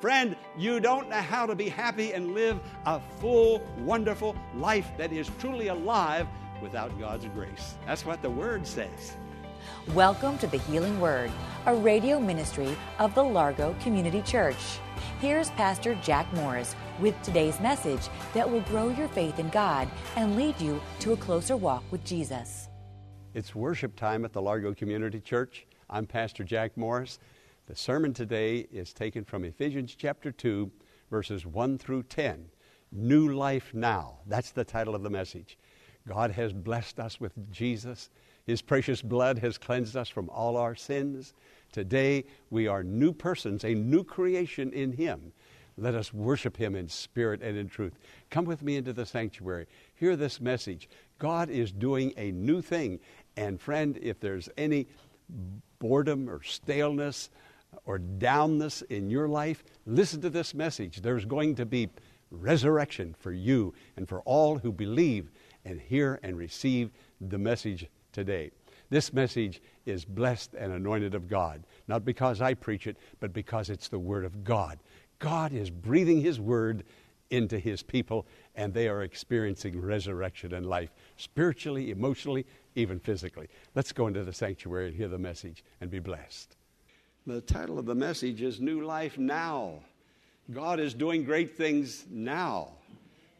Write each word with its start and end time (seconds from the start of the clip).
Friend, 0.00 0.36
you 0.58 0.78
don't 0.78 1.08
know 1.08 1.16
how 1.16 1.46
to 1.46 1.54
be 1.54 1.70
happy 1.70 2.12
and 2.12 2.34
live 2.34 2.60
a 2.84 3.00
full, 3.18 3.62
wonderful 3.78 4.36
life 4.54 4.90
that 4.98 5.10
is 5.10 5.30
truly 5.38 5.68
alive 5.68 6.26
without 6.60 7.00
God's 7.00 7.24
grace. 7.28 7.76
That's 7.86 8.04
what 8.04 8.20
the 8.20 8.28
Word 8.28 8.66
says. 8.66 9.16
Welcome 9.94 10.36
to 10.38 10.46
the 10.48 10.58
Healing 10.58 11.00
Word, 11.00 11.30
a 11.64 11.74
radio 11.74 12.20
ministry 12.20 12.76
of 12.98 13.14
the 13.14 13.22
Largo 13.22 13.74
Community 13.80 14.20
Church. 14.20 14.80
Here's 15.18 15.48
Pastor 15.52 15.94
Jack 16.02 16.30
Morris 16.34 16.76
with 17.00 17.14
today's 17.22 17.58
message 17.58 18.10
that 18.34 18.50
will 18.50 18.60
grow 18.60 18.90
your 18.90 19.08
faith 19.08 19.38
in 19.38 19.48
God 19.48 19.88
and 20.14 20.36
lead 20.36 20.60
you 20.60 20.78
to 20.98 21.14
a 21.14 21.16
closer 21.16 21.56
walk 21.56 21.84
with 21.90 22.04
Jesus. 22.04 22.68
It's 23.32 23.54
worship 23.54 23.96
time 23.96 24.26
at 24.26 24.34
the 24.34 24.42
Largo 24.42 24.74
Community 24.74 25.20
Church. 25.20 25.66
I'm 25.88 26.04
Pastor 26.04 26.44
Jack 26.44 26.76
Morris. 26.76 27.18
The 27.66 27.74
sermon 27.74 28.14
today 28.14 28.58
is 28.70 28.92
taken 28.92 29.24
from 29.24 29.44
Ephesians 29.44 29.96
chapter 29.98 30.30
2, 30.30 30.70
verses 31.10 31.44
1 31.44 31.78
through 31.78 32.04
10. 32.04 32.46
New 32.92 33.34
life 33.34 33.74
now. 33.74 34.18
That's 34.28 34.52
the 34.52 34.62
title 34.62 34.94
of 34.94 35.02
the 35.02 35.10
message. 35.10 35.58
God 36.06 36.30
has 36.30 36.52
blessed 36.52 37.00
us 37.00 37.20
with 37.20 37.50
Jesus. 37.50 38.10
His 38.46 38.62
precious 38.62 39.02
blood 39.02 39.38
has 39.38 39.58
cleansed 39.58 39.96
us 39.96 40.08
from 40.08 40.30
all 40.30 40.56
our 40.56 40.76
sins. 40.76 41.34
Today, 41.72 42.26
we 42.50 42.68
are 42.68 42.84
new 42.84 43.12
persons, 43.12 43.64
a 43.64 43.74
new 43.74 44.04
creation 44.04 44.72
in 44.72 44.92
Him. 44.92 45.32
Let 45.76 45.96
us 45.96 46.14
worship 46.14 46.56
Him 46.56 46.76
in 46.76 46.88
spirit 46.88 47.42
and 47.42 47.58
in 47.58 47.68
truth. 47.68 47.98
Come 48.30 48.44
with 48.44 48.62
me 48.62 48.76
into 48.76 48.92
the 48.92 49.04
sanctuary. 49.04 49.66
Hear 49.96 50.14
this 50.14 50.40
message. 50.40 50.88
God 51.18 51.50
is 51.50 51.72
doing 51.72 52.12
a 52.16 52.30
new 52.30 52.62
thing. 52.62 53.00
And, 53.36 53.60
friend, 53.60 53.98
if 54.00 54.20
there's 54.20 54.48
any 54.56 54.86
boredom 55.80 56.30
or 56.30 56.44
staleness 56.44 57.28
or 57.84 57.98
downness 57.98 58.82
in 58.90 59.10
your 59.10 59.28
life, 59.28 59.64
listen 59.86 60.20
to 60.22 60.30
this 60.30 60.54
message. 60.54 61.02
There's 61.02 61.24
going 61.24 61.54
to 61.56 61.66
be 61.66 61.88
resurrection 62.30 63.14
for 63.18 63.32
you 63.32 63.74
and 63.96 64.08
for 64.08 64.20
all 64.22 64.58
who 64.58 64.72
believe 64.72 65.30
and 65.64 65.80
hear 65.80 66.18
and 66.22 66.36
receive 66.36 66.90
the 67.20 67.38
message 67.38 67.86
today. 68.12 68.50
This 68.88 69.12
message 69.12 69.60
is 69.84 70.04
blessed 70.04 70.54
and 70.54 70.72
anointed 70.72 71.14
of 71.14 71.28
God, 71.28 71.64
not 71.88 72.04
because 72.04 72.40
I 72.40 72.54
preach 72.54 72.86
it, 72.86 72.96
but 73.20 73.32
because 73.32 73.68
it's 73.68 73.88
the 73.88 73.98
Word 73.98 74.24
of 74.24 74.44
God. 74.44 74.78
God 75.18 75.52
is 75.52 75.70
breathing 75.70 76.20
His 76.20 76.38
Word 76.38 76.84
into 77.30 77.58
His 77.58 77.82
people, 77.82 78.26
and 78.54 78.72
they 78.72 78.88
are 78.88 79.02
experiencing 79.02 79.80
resurrection 79.80 80.54
and 80.54 80.66
life, 80.66 80.90
spiritually, 81.16 81.90
emotionally, 81.90 82.46
even 82.76 83.00
physically. 83.00 83.48
Let's 83.74 83.92
go 83.92 84.06
into 84.06 84.22
the 84.22 84.32
sanctuary 84.32 84.88
and 84.88 84.96
hear 84.96 85.08
the 85.08 85.18
message 85.18 85.64
and 85.80 85.90
be 85.90 85.98
blessed. 85.98 86.56
The 87.26 87.40
title 87.40 87.76
of 87.80 87.86
the 87.86 87.94
message 87.96 88.40
is 88.40 88.60
New 88.60 88.84
Life 88.84 89.18
Now. 89.18 89.80
God 90.52 90.78
is 90.78 90.94
doing 90.94 91.24
great 91.24 91.56
things 91.56 92.04
now, 92.08 92.68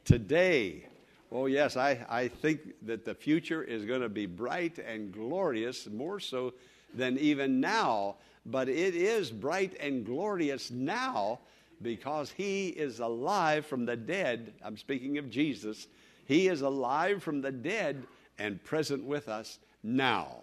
today. 0.04 0.88
Oh, 1.30 1.46
yes, 1.46 1.76
I, 1.76 2.04
I 2.08 2.26
think 2.26 2.62
that 2.82 3.04
the 3.04 3.14
future 3.14 3.62
is 3.62 3.84
going 3.84 4.00
to 4.00 4.08
be 4.08 4.26
bright 4.26 4.80
and 4.80 5.12
glorious, 5.12 5.86
more 5.86 6.18
so 6.18 6.54
than 6.94 7.16
even 7.18 7.60
now. 7.60 8.16
But 8.44 8.68
it 8.68 8.96
is 8.96 9.30
bright 9.30 9.76
and 9.78 10.04
glorious 10.04 10.72
now 10.72 11.38
because 11.80 12.32
He 12.32 12.70
is 12.70 12.98
alive 12.98 13.66
from 13.66 13.86
the 13.86 13.96
dead. 13.96 14.52
I'm 14.64 14.76
speaking 14.76 15.16
of 15.18 15.30
Jesus. 15.30 15.86
He 16.24 16.48
is 16.48 16.62
alive 16.62 17.22
from 17.22 17.40
the 17.40 17.52
dead 17.52 18.02
and 18.36 18.64
present 18.64 19.04
with 19.04 19.28
us 19.28 19.60
now. 19.84 20.38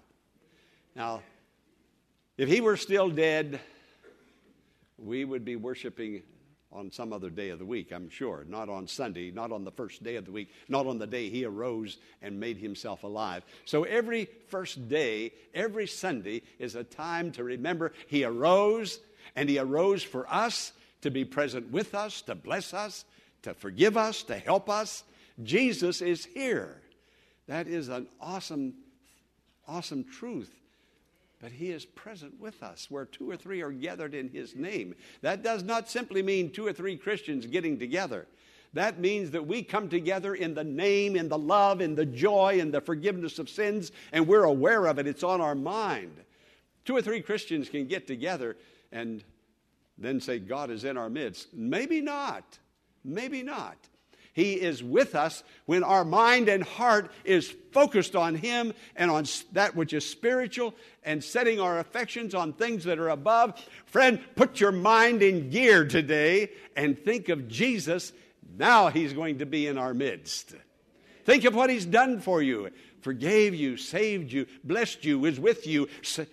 Now, 0.96 1.20
if 2.38 2.50
he 2.50 2.62
were 2.62 2.78
still 2.78 3.10
dead, 3.10 3.60
we 4.98 5.26
would 5.26 5.46
be 5.46 5.56
worshiping 5.56 6.24
on 6.72 6.92
some 6.92 7.14
other 7.14 7.30
day 7.30 7.50
of 7.50 7.60
the 7.60 7.66
week, 7.66 7.92
I'm 7.92 8.10
sure. 8.10 8.46
Not 8.48 8.68
on 8.68 8.88
Sunday, 8.88 9.30
not 9.30 9.52
on 9.52 9.64
the 9.64 9.72
first 9.72 10.04
day 10.04 10.16
of 10.16 10.26
the 10.26 10.32
week, 10.32 10.50
not 10.68 10.88
on 10.88 10.98
the 10.98 11.06
day 11.06 11.30
he 11.30 11.46
arose 11.46 11.98
and 12.22 12.40
made 12.40 12.58
himself 12.58 13.04
alive. 13.04 13.44
So 13.66 13.84
every 13.84 14.28
first 14.48 14.90
day, 14.90 15.34
every 15.54 15.86
Sunday 15.86 16.42
is 16.58 16.74
a 16.76 16.84
time 16.84 17.32
to 17.34 17.44
remember 17.44 17.94
he 18.08 18.24
arose, 18.24 19.00
and 19.36 19.48
he 19.48 19.60
arose 19.60 20.02
for 20.02 20.32
us 20.34 20.74
to 21.02 21.12
be 21.12 21.26
present 21.26 21.72
with 21.72 21.94
us, 21.94 22.22
to 22.24 22.34
bless 22.34 22.74
us, 22.74 23.06
to 23.44 23.54
forgive 23.54 23.96
us, 23.96 24.24
to 24.24 24.38
help 24.38 24.70
us. 24.70 25.04
Jesus 25.44 26.02
is 26.02 26.26
here. 26.26 26.82
That 27.48 27.68
is 27.68 27.90
an 27.90 28.08
awesome, 28.20 28.74
awesome 29.68 30.06
truth 30.06 30.52
but 31.44 31.52
He 31.52 31.72
is 31.72 31.84
present 31.84 32.40
with 32.40 32.64
us 32.64 32.88
where 32.90 33.04
two 33.04 33.30
or 33.30 33.36
three 33.36 33.62
are 33.62 33.70
gathered 33.70 34.16
in 34.16 34.30
His 34.30 34.56
name. 34.56 34.96
That 35.22 35.44
does 35.44 35.62
not 35.62 35.90
simply 35.90 36.24
mean 36.24 36.50
two 36.50 36.66
or 36.66 36.72
three 36.72 36.96
Christians 36.96 37.46
getting 37.46 37.78
together. 37.78 38.28
That 38.72 39.02
means 39.02 39.32
that 39.32 39.46
we 39.46 39.62
come 39.62 39.90
together 39.90 40.36
in 40.36 40.54
the 40.54 40.64
name, 40.64 41.18
in 41.18 41.28
the 41.28 41.38
love, 41.38 41.82
in 41.82 41.96
the 41.96 42.06
joy, 42.06 42.60
in 42.60 42.72
the 42.72 42.80
forgiveness 42.80 43.40
of 43.40 43.50
sins, 43.50 43.92
and 44.14 44.26
we're 44.26 44.46
aware 44.46 44.86
of 44.86 45.00
it. 45.00 45.06
It's 45.06 45.22
on 45.22 45.42
our 45.42 45.54
mind. 45.54 46.16
Two 46.86 46.96
or 46.96 47.02
three 47.02 47.22
Christians 47.22 47.68
can 47.68 47.88
get 47.88 48.08
together 48.08 48.56
and 48.94 49.22
then 49.98 50.22
say, 50.22 50.40
God 50.40 50.72
is 50.72 50.86
in 50.86 50.98
our 50.98 51.10
midst. 51.10 51.54
Maybe 51.54 52.00
not. 52.00 52.58
Maybe 53.04 53.44
not. 53.44 53.78
He 54.34 54.54
is 54.54 54.84
with 54.84 55.14
us 55.16 55.44
when 55.66 55.84
our 55.84 56.04
mind 56.04 56.50
and 56.50 56.64
heart 56.64 57.12
is 57.24 57.56
focused 57.72 58.16
on 58.16 58.36
Him 58.36 58.74
and 58.96 59.10
on 59.10 59.26
that 59.54 59.76
which 59.76 59.94
is 59.94 60.08
spiritual 60.10 60.74
and 61.04 61.24
setting 61.24 61.60
our 61.60 61.80
affections 61.80 62.34
on 62.34 62.54
things 62.54 62.84
that 62.86 63.00
are 63.00 63.10
above. 63.10 63.64
Friend, 63.86 64.20
put 64.36 64.60
your 64.60 64.72
mind 64.72 65.22
in 65.22 65.52
gear 65.52 65.86
today 65.86 66.50
and 66.76 66.98
think 66.98 67.30
of 67.30 67.48
Jesus. 67.48 68.12
Now 68.58 68.90
He's 68.90 69.14
going 69.14 69.38
to 69.40 69.46
be 69.46 69.68
in 69.68 69.78
our 69.78 69.94
midst. 69.94 70.56
Think 71.26 71.46
of 71.46 71.54
what 71.54 71.70
He's 71.70 71.86
done 71.86 72.20
for 72.20 72.42
you 72.42 72.72
forgave 73.04 73.54
you, 73.54 73.76
saved 73.76 74.32
you, 74.32 74.48
blessed 74.64 75.04
you, 75.06 75.20
was 75.20 75.40
with 75.40 75.68
you, 75.68 75.90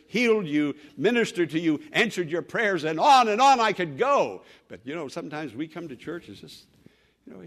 healed 0.07 0.47
you, 0.47 0.75
ministered 0.97 1.51
to 1.51 1.59
you, 1.59 1.81
answered 1.93 2.31
your 2.31 2.43
prayers, 2.43 2.85
and 2.85 2.99
on 2.99 3.29
and 3.29 3.41
on 3.41 3.61
I 3.61 3.73
could 3.73 3.99
go. 3.99 4.43
But 4.69 4.81
you 4.85 4.95
know, 4.95 5.09
sometimes 5.09 5.53
we 5.53 5.67
come 5.67 5.89
to 5.89 5.97
church, 5.97 6.29
it's 6.29 6.41
just, 6.41 6.67
you 7.27 7.35
know, 7.35 7.41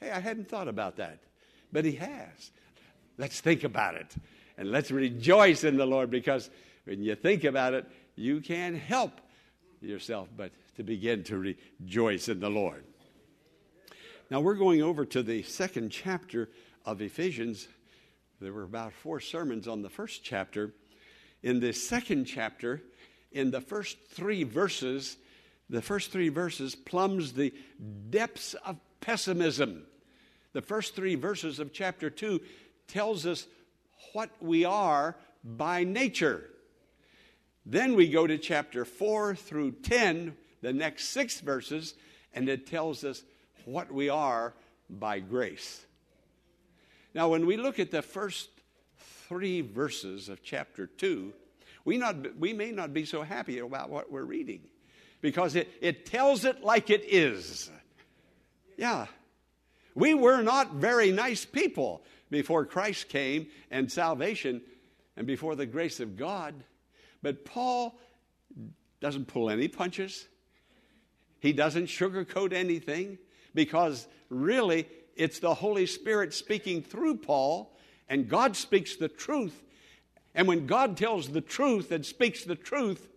Hey, 0.00 0.10
I 0.10 0.20
hadn't 0.20 0.48
thought 0.48 0.68
about 0.68 0.96
that. 0.96 1.20
But 1.72 1.84
He 1.84 1.92
has. 1.92 2.50
Let's 3.18 3.40
think 3.40 3.64
about 3.64 3.94
it. 3.94 4.14
And 4.56 4.70
let's 4.70 4.90
rejoice 4.90 5.64
in 5.64 5.76
the 5.76 5.86
Lord 5.86 6.10
because 6.10 6.50
when 6.84 7.02
you 7.02 7.14
think 7.14 7.44
about 7.44 7.74
it, 7.74 7.86
you 8.16 8.40
can't 8.40 8.76
help 8.76 9.20
yourself 9.80 10.28
but 10.36 10.52
to 10.76 10.82
begin 10.82 11.22
to 11.24 11.54
rejoice 11.80 12.28
in 12.28 12.40
the 12.40 12.48
Lord. 12.48 12.84
Now, 14.30 14.40
we're 14.40 14.54
going 14.54 14.82
over 14.82 15.04
to 15.06 15.22
the 15.22 15.42
second 15.42 15.90
chapter 15.90 16.48
of 16.86 17.02
Ephesians. 17.02 17.68
There 18.40 18.52
were 18.52 18.62
about 18.62 18.92
four 18.92 19.20
sermons 19.20 19.68
on 19.68 19.82
the 19.82 19.90
first 19.90 20.24
chapter. 20.24 20.72
In 21.42 21.60
the 21.60 21.72
second 21.72 22.24
chapter, 22.24 22.82
in 23.32 23.50
the 23.50 23.60
first 23.60 23.98
three 24.08 24.44
verses, 24.44 25.18
the 25.68 25.82
first 25.82 26.10
three 26.10 26.30
verses 26.30 26.74
plumbs 26.74 27.32
the 27.32 27.52
depths 28.10 28.54
of 28.64 28.78
pessimism 29.04 29.86
the 30.54 30.62
first 30.62 30.94
three 30.94 31.16
verses 31.16 31.58
of 31.58 31.72
chapter 31.72 32.08
2 32.08 32.40
tells 32.86 33.26
us 33.26 33.46
what 34.12 34.30
we 34.40 34.64
are 34.64 35.16
by 35.42 35.82
nature. 35.84 36.44
Then 37.66 37.96
we 37.96 38.08
go 38.08 38.26
to 38.26 38.38
chapter 38.38 38.84
4 38.84 39.34
through 39.34 39.72
10, 39.82 40.36
the 40.62 40.72
next 40.72 41.08
six 41.08 41.40
verses, 41.40 41.94
and 42.32 42.48
it 42.48 42.68
tells 42.68 43.02
us 43.02 43.24
what 43.64 43.92
we 43.92 44.08
are 44.08 44.54
by 44.88 45.18
grace. 45.18 45.84
Now, 47.14 47.28
when 47.28 47.46
we 47.46 47.56
look 47.56 47.80
at 47.80 47.90
the 47.90 48.02
first 48.02 48.48
three 49.28 49.60
verses 49.60 50.28
of 50.28 50.42
chapter 50.42 50.86
2, 50.86 51.32
we, 51.84 51.98
not, 51.98 52.38
we 52.38 52.52
may 52.52 52.70
not 52.70 52.94
be 52.94 53.04
so 53.04 53.22
happy 53.22 53.58
about 53.58 53.90
what 53.90 54.10
we're 54.10 54.24
reading 54.24 54.60
because 55.20 55.56
it, 55.56 55.68
it 55.80 56.06
tells 56.06 56.44
it 56.44 56.62
like 56.62 56.90
it 56.90 57.02
is. 57.04 57.70
Yeah, 58.76 59.06
we 59.94 60.14
were 60.14 60.42
not 60.42 60.74
very 60.74 61.12
nice 61.12 61.44
people 61.44 62.02
before 62.30 62.64
Christ 62.64 63.08
came 63.08 63.46
and 63.70 63.90
salvation 63.90 64.60
and 65.16 65.26
before 65.26 65.54
the 65.54 65.66
grace 65.66 66.00
of 66.00 66.16
God. 66.16 66.54
But 67.22 67.44
Paul 67.44 67.98
doesn't 69.00 69.28
pull 69.28 69.50
any 69.50 69.68
punches. 69.68 70.26
He 71.40 71.52
doesn't 71.52 71.86
sugarcoat 71.86 72.52
anything 72.52 73.18
because 73.54 74.08
really 74.30 74.88
it's 75.14 75.38
the 75.38 75.54
Holy 75.54 75.86
Spirit 75.86 76.34
speaking 76.34 76.82
through 76.82 77.18
Paul, 77.18 77.76
and 78.08 78.28
God 78.28 78.56
speaks 78.56 78.96
the 78.96 79.08
truth. 79.08 79.62
And 80.34 80.48
when 80.48 80.66
God 80.66 80.96
tells 80.96 81.28
the 81.28 81.40
truth 81.40 81.92
and 81.92 82.04
speaks 82.04 82.44
the 82.44 82.56
truth, 82.56 83.08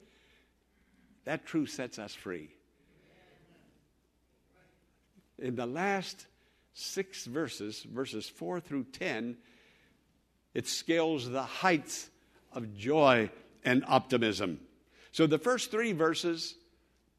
that 1.25 1.45
truth 1.45 1.71
sets 1.71 1.97
us 1.97 2.13
free. 2.13 2.51
In 5.39 5.55
the 5.55 5.65
last 5.65 6.25
six 6.73 7.25
verses, 7.25 7.83
verses 7.83 8.27
4 8.27 8.59
through 8.59 8.85
10, 8.85 9.37
it 10.53 10.67
scales 10.67 11.29
the 11.29 11.43
heights 11.43 12.09
of 12.53 12.75
joy 12.75 13.29
and 13.63 13.83
optimism. 13.87 14.59
So 15.11 15.27
the 15.27 15.37
first 15.37 15.71
three 15.71 15.93
verses, 15.93 16.55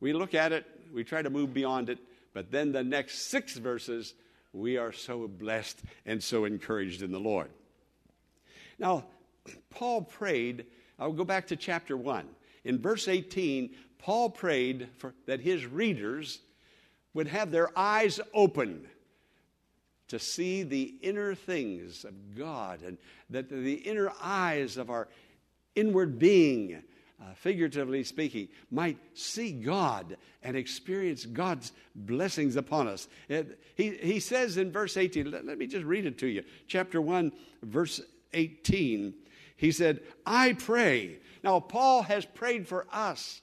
we 0.00 0.12
look 0.12 0.34
at 0.34 0.52
it, 0.52 0.66
we 0.92 1.04
try 1.04 1.22
to 1.22 1.30
move 1.30 1.54
beyond 1.54 1.90
it, 1.90 1.98
but 2.34 2.50
then 2.50 2.72
the 2.72 2.82
next 2.82 3.26
six 3.26 3.56
verses, 3.56 4.14
we 4.52 4.76
are 4.76 4.92
so 4.92 5.28
blessed 5.28 5.82
and 6.06 6.22
so 6.22 6.44
encouraged 6.44 7.02
in 7.02 7.12
the 7.12 7.20
Lord. 7.20 7.50
Now, 8.78 9.04
Paul 9.70 10.02
prayed, 10.02 10.66
I'll 10.98 11.12
go 11.12 11.24
back 11.24 11.48
to 11.48 11.56
chapter 11.56 11.96
1. 11.96 12.26
In 12.64 12.78
verse 12.80 13.08
18, 13.08 13.70
Paul 13.98 14.30
prayed 14.30 14.88
for, 14.98 15.14
that 15.26 15.40
his 15.40 15.66
readers 15.66 16.40
would 17.14 17.28
have 17.28 17.50
their 17.50 17.76
eyes 17.76 18.20
open 18.34 18.86
to 20.08 20.18
see 20.18 20.62
the 20.62 20.94
inner 21.02 21.34
things 21.34 22.04
of 22.04 22.36
God 22.36 22.82
and 22.82 22.98
that 23.30 23.48
the 23.48 23.74
inner 23.74 24.12
eyes 24.22 24.76
of 24.76 24.90
our 24.90 25.08
inward 25.74 26.18
being 26.18 26.82
uh, 27.20 27.34
figuratively 27.34 28.04
speaking, 28.04 28.48
might 28.70 28.96
see 29.14 29.50
God 29.50 30.16
and 30.42 30.56
experience 30.56 31.24
God's 31.26 31.72
blessings 31.94 32.54
upon 32.54 32.86
us. 32.86 33.08
It, 33.28 33.60
he, 33.74 33.90
he 33.90 34.20
says 34.20 34.56
in 34.56 34.70
verse 34.70 34.96
18, 34.96 35.30
let, 35.30 35.44
let 35.44 35.58
me 35.58 35.66
just 35.66 35.84
read 35.84 36.06
it 36.06 36.18
to 36.18 36.28
you. 36.28 36.44
Chapter 36.68 37.00
1, 37.00 37.32
verse 37.62 38.00
18, 38.34 39.14
he 39.56 39.72
said, 39.72 40.00
I 40.24 40.52
pray. 40.52 41.18
Now, 41.42 41.58
Paul 41.58 42.02
has 42.02 42.24
prayed 42.24 42.68
for 42.68 42.86
us. 42.92 43.40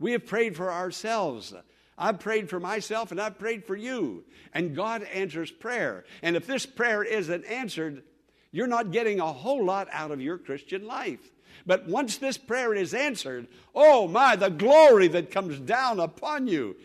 We 0.00 0.12
have 0.12 0.26
prayed 0.26 0.56
for 0.56 0.72
ourselves. 0.72 1.54
I've 1.96 2.18
prayed 2.18 2.48
for 2.50 2.60
myself 2.60 3.10
and 3.10 3.20
I've 3.20 3.38
prayed 3.38 3.64
for 3.64 3.76
you. 3.76 4.24
And 4.52 4.74
God 4.74 5.02
answers 5.04 5.50
prayer. 5.50 6.04
And 6.22 6.36
if 6.36 6.46
this 6.46 6.66
prayer 6.66 7.02
isn't 7.02 7.44
answered, 7.44 8.02
you're 8.50 8.66
not 8.66 8.92
getting 8.92 9.20
a 9.20 9.32
whole 9.32 9.64
lot 9.64 9.88
out 9.92 10.10
of 10.10 10.20
your 10.20 10.38
Christian 10.38 10.86
life. 10.86 11.30
But 11.66 11.88
once 11.88 12.18
this 12.18 12.36
prayer 12.36 12.74
is 12.74 12.94
answered, 12.94 13.48
oh 13.74 14.06
my, 14.06 14.36
the 14.36 14.50
glory 14.50 15.08
that 15.08 15.30
comes 15.30 15.58
down 15.58 16.00
upon 16.00 16.46
you. 16.46 16.76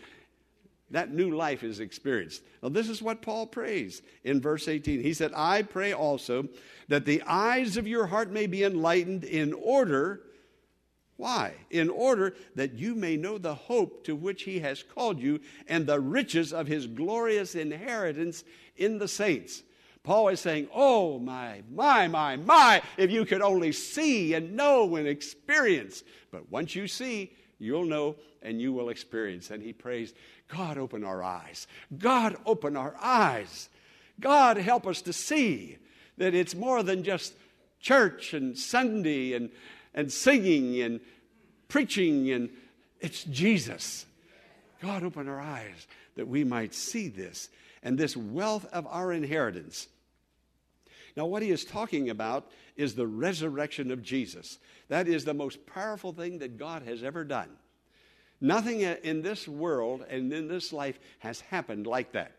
That 0.92 1.14
new 1.14 1.36
life 1.36 1.64
is 1.64 1.80
experienced. 1.80 2.42
Now, 2.64 2.70
this 2.70 2.90
is 2.90 3.02
what 3.02 3.22
Paul 3.22 3.46
prays 3.46 4.02
in 4.24 4.42
verse 4.42 4.68
18. 4.68 5.02
He 5.02 5.14
said, 5.14 5.32
I 5.36 5.62
pray 5.62 5.94
also 5.94 6.48
that 6.88 7.06
the 7.06 7.22
eyes 7.28 7.78
of 7.78 7.88
your 7.88 8.08
heart 8.08 8.32
may 8.32 8.48
be 8.48 8.64
enlightened 8.64 9.24
in 9.24 9.54
order. 9.54 10.22
Why? 11.20 11.52
In 11.70 11.90
order 11.90 12.34
that 12.56 12.76
you 12.76 12.96
may 12.96 13.18
know 13.18 13.38
the 13.38 13.54
hope 13.54 14.06
to 14.06 14.16
which 14.16 14.44
he 14.44 14.62
has 14.62 14.84
called 14.84 15.20
you 15.20 15.42
and 15.68 15.86
the 15.86 16.00
riches 16.00 16.54
of 16.54 16.66
his 16.66 16.88
glorious 16.88 17.56
inheritance 17.56 18.46
in 18.78 19.00
the 19.00 19.08
saints. 19.10 19.62
Paul 20.04 20.30
is 20.30 20.40
saying, 20.40 20.70
Oh, 20.74 21.20
my, 21.20 21.62
my, 21.70 22.08
my, 22.08 22.38
my, 22.38 22.82
if 22.96 23.12
you 23.12 23.26
could 23.26 23.42
only 23.42 23.74
see 23.74 24.34
and 24.34 24.56
know 24.56 24.96
and 24.96 25.10
experience. 25.10 26.06
But 26.32 26.50
once 26.50 26.74
you 26.74 26.88
see, 26.88 27.34
you'll 27.60 27.84
know 27.84 28.16
and 28.42 28.62
you 28.62 28.72
will 28.72 28.88
experience. 28.88 29.52
And 29.52 29.62
he 29.62 29.74
prays, 29.74 30.14
God, 30.48 30.78
open 30.78 31.04
our 31.04 31.22
eyes. 31.22 31.68
God, 31.98 32.38
open 32.46 32.78
our 32.78 32.96
eyes. 33.02 33.68
God, 34.22 34.56
help 34.56 34.88
us 34.88 35.02
to 35.02 35.12
see 35.12 35.80
that 36.18 36.34
it's 36.34 36.56
more 36.56 36.82
than 36.82 37.04
just 37.04 37.34
church 37.82 38.34
and 38.34 38.58
Sunday 38.58 39.34
and, 39.34 39.50
and 39.94 40.12
singing 40.12 40.82
and 40.82 41.00
preaching, 41.68 42.32
and 42.32 42.50
it's 43.00 43.24
Jesus. 43.24 44.06
God, 44.82 45.04
open 45.04 45.28
our 45.28 45.40
eyes 45.40 45.88
that 46.16 46.28
we 46.28 46.44
might 46.44 46.74
see 46.74 47.08
this 47.08 47.50
and 47.84 47.98
this 47.98 48.16
wealth 48.16 48.66
of 48.72 48.88
our 48.88 49.12
inheritance. 49.12 49.88
Now, 51.16 51.26
what 51.26 51.42
he 51.42 51.52
is 51.52 51.66
talking 51.66 52.10
about 52.10 52.50
is 52.76 52.96
the 52.96 53.08
resurrection 53.08 53.92
of 53.92 54.04
Jesus. 54.04 54.60
That 54.88 55.08
is 55.08 55.26
the 55.26 55.34
most 55.34 55.66
powerful 55.66 56.14
thing 56.14 56.40
that 56.40 56.58
God 56.58 56.84
has 56.84 57.04
ever 57.04 57.24
done. 57.24 57.50
Nothing 58.42 58.82
in 58.82 59.22
this 59.22 59.48
world 59.48 60.06
and 60.10 60.32
in 60.32 60.48
this 60.48 60.72
life 60.72 60.98
has 61.20 61.42
happened 61.42 61.88
like 61.88 62.14
that. 62.14 62.32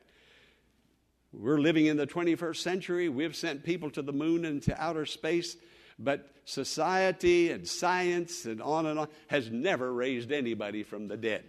We're 1.32 1.60
living 1.60 1.86
in 1.86 1.96
the 1.96 2.06
21st 2.06 2.56
century. 2.56 3.08
We've 3.08 3.36
sent 3.36 3.64
people 3.64 3.90
to 3.90 4.02
the 4.02 4.12
moon 4.12 4.44
and 4.44 4.62
to 4.62 4.82
outer 4.82 5.04
space, 5.04 5.56
but 6.00 6.28
society 6.44 7.52
and 7.52 7.68
science 7.68 8.46
and 8.46 8.60
on 8.60 8.86
and 8.86 8.98
on 8.98 9.08
has 9.28 9.50
never 9.50 9.92
raised 9.92 10.32
anybody 10.32 10.82
from 10.82 11.06
the 11.06 11.16
dead. 11.16 11.44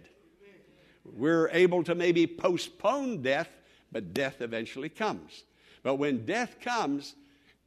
We're 1.04 1.48
able 1.48 1.82
to 1.84 1.96
maybe 1.96 2.26
postpone 2.28 3.22
death 3.22 3.48
but 3.92 4.14
death 4.14 4.40
eventually 4.40 4.88
comes. 4.88 5.44
But 5.82 5.96
when 5.96 6.24
death 6.24 6.56
comes, 6.60 7.14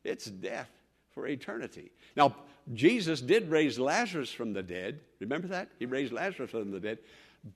it's 0.04 0.26
death 0.26 0.70
for 1.12 1.28
eternity. 1.28 1.92
Now, 2.18 2.36
Jesus 2.74 3.22
did 3.22 3.50
raise 3.50 3.78
Lazarus 3.78 4.32
from 4.32 4.54
the 4.54 4.64
dead. 4.64 5.00
Remember 5.20 5.48
that? 5.50 5.70
He 5.78 5.86
raised 5.86 6.12
Lazarus 6.12 6.50
from 6.50 6.72
the 6.72 6.80
dead. 6.80 6.98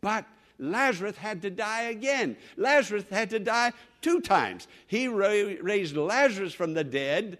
But 0.02 0.26
Lazarus 0.60 1.18
had 1.18 1.42
to 1.42 1.50
die 1.50 1.84
again. 1.84 2.38
Lazarus 2.58 3.06
had 3.10 3.32
to 3.32 3.40
die 3.40 3.74
two 4.02 4.22
times. 4.22 4.68
He 4.86 5.08
raised 5.08 5.98
Lazarus 5.98 6.54
from 6.54 6.74
the 6.74 6.84
dead 6.84 7.40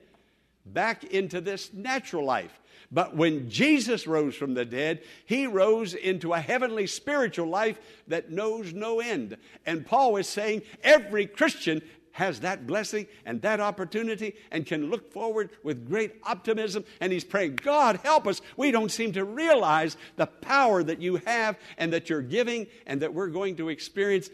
back 0.74 1.04
into 1.04 1.42
this 1.42 1.74
natural 1.74 2.26
life. 2.26 2.60
But 2.92 3.16
when 3.16 3.50
Jesus 3.50 4.08
rose 4.08 4.36
from 4.36 4.56
the 4.56 4.66
dead, 4.66 5.04
he 5.26 5.46
rose 5.46 5.94
into 5.94 6.34
a 6.34 6.40
heavenly 6.40 6.88
spiritual 6.88 7.48
life 7.48 7.80
that 8.08 8.32
knows 8.32 8.74
no 8.74 9.00
end. 9.00 9.38
And 9.66 9.86
Paul 9.86 10.18
is 10.18 10.28
saying 10.28 10.64
every 10.84 11.28
Christian 11.28 11.84
has 12.20 12.40
that 12.42 12.68
blessing 12.68 13.08
and 13.26 13.42
that 13.42 13.60
opportunity 13.60 14.36
and 14.52 14.66
can 14.66 14.90
look 14.90 15.14
forward 15.14 15.52
with 15.64 15.88
great 15.88 16.16
optimism. 16.24 16.84
And 17.00 17.14
he's 17.14 17.24
praying, 17.24 17.58
God, 17.58 18.00
help 18.04 18.28
us. 18.28 18.42
We 18.58 18.72
don't 18.72 18.92
seem 18.92 19.14
to 19.14 19.24
realize 19.24 19.96
the 20.16 20.26
power 20.26 20.84
that 20.84 21.02
you 21.02 21.18
have 21.28 21.58
and 21.78 21.94
that 21.94 22.10
you're 22.10 22.22
giving 22.22 22.68
and 22.88 23.02
that 23.02 23.14
we're 23.14 23.28
going 23.28 23.56
to 23.58 23.70
experience 23.70 24.30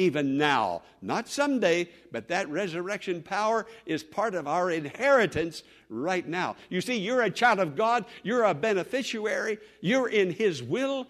even 0.00 0.36
now. 0.36 0.82
Not 1.02 1.28
someday, 1.28 1.88
but 2.10 2.28
that 2.28 2.48
resurrection 2.48 3.22
power 3.22 3.66
is 3.86 4.02
part 4.02 4.34
of 4.34 4.48
our 4.48 4.70
inheritance 4.70 5.62
right 5.88 6.26
now. 6.26 6.56
You 6.68 6.80
see, 6.80 6.98
you're 6.98 7.22
a 7.22 7.30
child 7.30 7.60
of 7.60 7.76
God, 7.76 8.04
you're 8.22 8.44
a 8.44 8.54
beneficiary, 8.54 9.58
you're 9.80 10.08
in 10.08 10.32
His 10.32 10.62
will. 10.62 11.06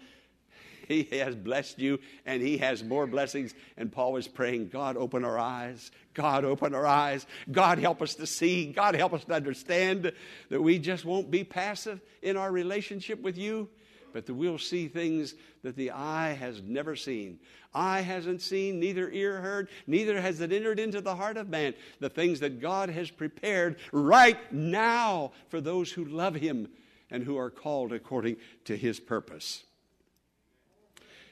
He 0.87 1.03
has 1.19 1.35
blessed 1.35 1.79
you 1.79 1.99
and 2.25 2.41
He 2.41 2.57
has 2.57 2.83
more 2.83 3.07
blessings. 3.07 3.53
And 3.77 3.91
Paul 3.91 4.13
was 4.13 4.27
praying, 4.27 4.69
God, 4.69 4.97
open 4.97 5.23
our 5.23 5.39
eyes. 5.39 5.89
God, 6.13 6.43
open 6.43 6.75
our 6.75 6.85
eyes. 6.85 7.25
God, 7.49 7.79
help 7.79 8.01
us 8.01 8.15
to 8.15 8.27
see. 8.27 8.65
God, 8.73 8.95
help 8.95 9.13
us 9.13 9.23
to 9.25 9.33
understand 9.33 10.11
that 10.49 10.61
we 10.61 10.79
just 10.79 11.05
won't 11.05 11.31
be 11.31 11.45
passive 11.45 12.01
in 12.21 12.35
our 12.35 12.51
relationship 12.51 13.21
with 13.21 13.37
you, 13.37 13.69
but 14.13 14.25
that 14.25 14.33
we'll 14.33 14.57
see 14.57 14.87
things 14.87 15.35
that 15.63 15.75
the 15.75 15.91
eye 15.91 16.33
has 16.33 16.61
never 16.61 16.95
seen. 16.95 17.39
Eye 17.73 18.01
hasn't 18.01 18.41
seen, 18.41 18.79
neither 18.79 19.09
ear 19.09 19.41
heard, 19.41 19.69
neither 19.87 20.19
has 20.19 20.41
it 20.41 20.51
entered 20.51 20.79
into 20.79 21.01
the 21.01 21.15
heart 21.15 21.37
of 21.37 21.49
man 21.49 21.73
the 21.99 22.09
things 22.09 22.39
that 22.41 22.59
God 22.59 22.89
has 22.89 23.09
prepared 23.09 23.77
right 23.91 24.51
now 24.51 25.31
for 25.49 25.61
those 25.61 25.91
who 25.91 26.05
love 26.05 26.35
Him 26.35 26.69
and 27.09 27.23
who 27.23 27.37
are 27.37 27.49
called 27.49 27.93
according 27.93 28.37
to 28.65 28.75
His 28.75 28.99
purpose. 28.99 29.63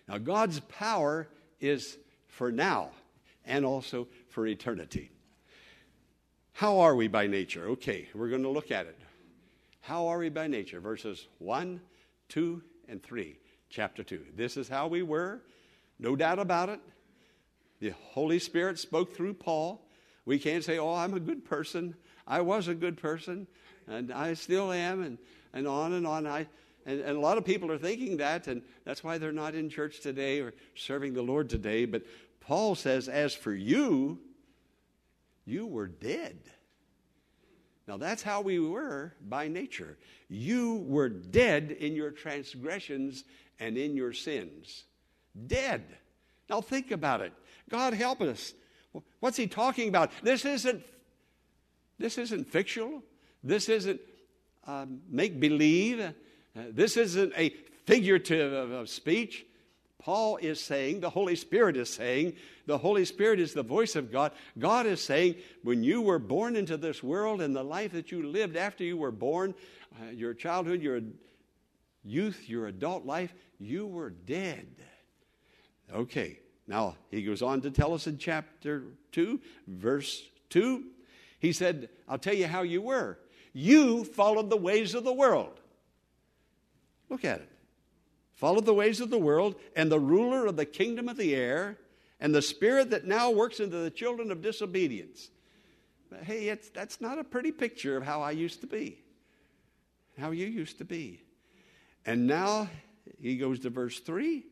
Now, 0.07 0.17
God's 0.17 0.59
power 0.61 1.27
is 1.59 1.97
for 2.27 2.51
now 2.51 2.91
and 3.45 3.65
also 3.65 4.07
for 4.29 4.47
eternity. 4.47 5.11
How 6.53 6.79
are 6.79 6.95
we 6.95 7.07
by 7.07 7.27
nature? 7.27 7.67
Okay, 7.69 8.07
we're 8.13 8.29
going 8.29 8.43
to 8.43 8.49
look 8.49 8.71
at 8.71 8.85
it. 8.85 8.99
How 9.81 10.07
are 10.07 10.17
we 10.19 10.29
by 10.29 10.47
nature? 10.47 10.79
Verses 10.79 11.27
1, 11.37 11.79
2, 12.29 12.61
and 12.87 13.03
3, 13.03 13.37
chapter 13.69 14.03
2. 14.03 14.25
This 14.35 14.57
is 14.57 14.69
how 14.69 14.87
we 14.87 15.03
were 15.03 15.41
no 15.99 16.15
doubt 16.15 16.39
about 16.39 16.69
it. 16.69 16.79
The 17.81 17.93
Holy 18.11 18.39
Spirit 18.39 18.79
spoke 18.79 19.15
through 19.15 19.33
Paul. 19.35 19.85
We 20.25 20.39
can't 20.39 20.63
say, 20.63 20.79
oh, 20.79 20.93
I'm 20.93 21.13
a 21.13 21.19
good 21.19 21.43
person. 21.43 21.95
I 22.25 22.41
was 22.41 22.67
a 22.67 22.75
good 22.75 22.97
person, 22.97 23.47
and 23.87 24.11
I 24.11 24.33
still 24.33 24.71
am, 24.71 25.01
and, 25.01 25.17
and 25.53 25.67
on 25.67 25.93
and 25.93 26.07
on. 26.07 26.25
I, 26.25 26.47
and, 26.85 27.01
and 27.01 27.17
a 27.17 27.19
lot 27.19 27.37
of 27.37 27.45
people 27.45 27.71
are 27.71 27.77
thinking 27.77 28.17
that, 28.17 28.47
and 28.47 28.61
that's 28.85 29.03
why 29.03 29.17
they're 29.17 29.31
not 29.31 29.55
in 29.55 29.69
church 29.69 29.99
today 30.01 30.39
or 30.39 30.53
serving 30.75 31.13
the 31.13 31.21
Lord 31.21 31.49
today. 31.49 31.85
But 31.85 32.03
Paul 32.39 32.75
says, 32.75 33.09
as 33.09 33.33
for 33.33 33.53
you, 33.53 34.19
you 35.45 35.65
were 35.67 35.87
dead. 35.87 36.37
Now, 37.89 37.97
that's 37.97 38.21
how 38.21 38.41
we 38.41 38.59
were 38.59 39.15
by 39.19 39.47
nature. 39.47 39.97
You 40.27 40.85
were 40.85 41.09
dead 41.09 41.71
in 41.71 41.95
your 41.95 42.11
transgressions 42.11 43.23
and 43.59 43.79
in 43.79 43.97
your 43.97 44.13
sins. 44.13 44.83
dead. 45.47 45.83
Now 46.51 46.61
think 46.61 46.91
about 46.91 47.21
it. 47.21 47.33
God 47.67 47.95
help 47.95 48.21
us. 48.21 48.53
What's 49.19 49.37
he 49.37 49.47
talking 49.47 49.89
about? 49.89 50.11
This 50.21 50.45
isn't 50.45 50.83
this 51.97 52.19
isn't 52.19 52.47
fictional. 52.47 53.01
This 53.43 53.69
isn't 53.69 53.99
um, 54.67 55.01
make 55.09 55.39
believe. 55.39 55.99
Uh, 55.99 56.11
this 56.55 56.95
isn't 56.95 57.33
a 57.35 57.49
figurative 57.85 58.71
of 58.71 58.87
speech. 58.87 59.45
Paul 59.99 60.37
is 60.37 60.61
saying, 60.61 61.01
the 61.01 61.09
Holy 61.09 61.35
Spirit 61.35 61.75
is 61.75 61.89
saying, 61.89 62.33
the 62.65 62.77
Holy 62.77 63.03
Spirit 63.03 63.39
is 63.39 63.53
the 63.53 63.63
voice 63.63 63.97
of 63.97 64.11
God. 64.11 64.31
God 64.57 64.85
is 64.85 65.01
saying, 65.01 65.35
when 65.61 65.83
you 65.83 66.01
were 66.01 66.19
born 66.19 66.55
into 66.55 66.77
this 66.77 67.03
world 67.03 67.41
and 67.41 67.53
the 67.53 67.63
life 67.63 67.91
that 67.91 68.11
you 68.11 68.25
lived 68.25 68.55
after 68.55 68.83
you 68.83 68.95
were 68.95 69.11
born, 69.11 69.53
uh, 70.01 70.11
your 70.11 70.33
childhood, 70.33 70.81
your 70.81 71.01
youth, 72.03 72.47
your 72.47 72.67
adult 72.67 73.05
life, 73.05 73.33
you 73.59 73.85
were 73.85 74.09
dead. 74.09 74.67
Okay, 75.93 76.39
now 76.65 76.95
he 77.11 77.21
goes 77.21 77.41
on 77.41 77.59
to 77.61 77.69
tell 77.69 77.93
us 77.93 78.07
in 78.07 78.17
chapter 78.17 78.83
2, 79.11 79.41
verse 79.67 80.23
2. 80.49 80.85
He 81.39 81.51
said, 81.51 81.89
I'll 82.07 82.17
tell 82.17 82.35
you 82.35 82.47
how 82.47 82.61
you 82.61 82.81
were. 82.81 83.19
You 83.51 84.05
followed 84.05 84.49
the 84.49 84.57
ways 84.57 84.93
of 84.93 85.03
the 85.03 85.13
world. 85.13 85.59
Look 87.09 87.25
at 87.25 87.41
it. 87.41 87.49
Followed 88.39 88.65
the 88.65 88.73
ways 88.73 89.01
of 89.01 89.09
the 89.09 89.17
world, 89.17 89.55
and 89.75 89.91
the 89.91 89.99
ruler 89.99 90.45
of 90.45 90.55
the 90.55 90.65
kingdom 90.65 91.09
of 91.09 91.17
the 91.17 91.35
air, 91.35 91.77
and 92.21 92.33
the 92.33 92.41
spirit 92.41 92.89
that 92.91 93.05
now 93.05 93.31
works 93.31 93.59
into 93.59 93.75
the 93.75 93.89
children 93.89 94.31
of 94.31 94.41
disobedience. 94.41 95.29
But 96.09 96.23
Hey, 96.23 96.57
that's 96.73 97.01
not 97.01 97.19
a 97.19 97.23
pretty 97.25 97.51
picture 97.51 97.97
of 97.97 98.03
how 98.03 98.21
I 98.21 98.31
used 98.31 98.61
to 98.61 98.67
be, 98.67 98.97
how 100.17 100.31
you 100.31 100.45
used 100.45 100.77
to 100.77 100.85
be. 100.85 101.21
And 102.05 102.27
now 102.27 102.69
he 103.21 103.35
goes 103.35 103.59
to 103.59 103.69
verse 103.69 103.99
3, 103.99 104.45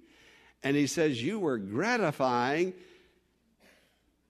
and 0.64 0.76
he 0.76 0.86
says, 0.86 1.24
You 1.24 1.40
were 1.40 1.58
gratifying 1.58 2.74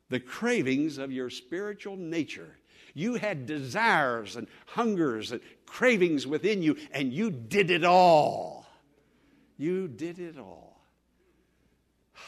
the 0.10 0.20
cravings 0.20 1.00
of 1.00 1.12
your 1.12 1.32
spiritual 1.32 1.96
nature. 1.96 2.56
You 2.94 3.16
had 3.16 3.48
desires 3.48 4.36
and 4.36 4.48
hungers 4.68 5.32
and 5.32 5.42
cravings 5.66 6.28
within 6.28 6.62
you, 6.62 6.78
and 6.92 7.12
you 7.12 7.32
did 7.32 7.72
it 7.72 7.84
all. 7.84 8.57
You 9.58 9.88
did 9.88 10.20
it 10.20 10.38
all. 10.38 10.82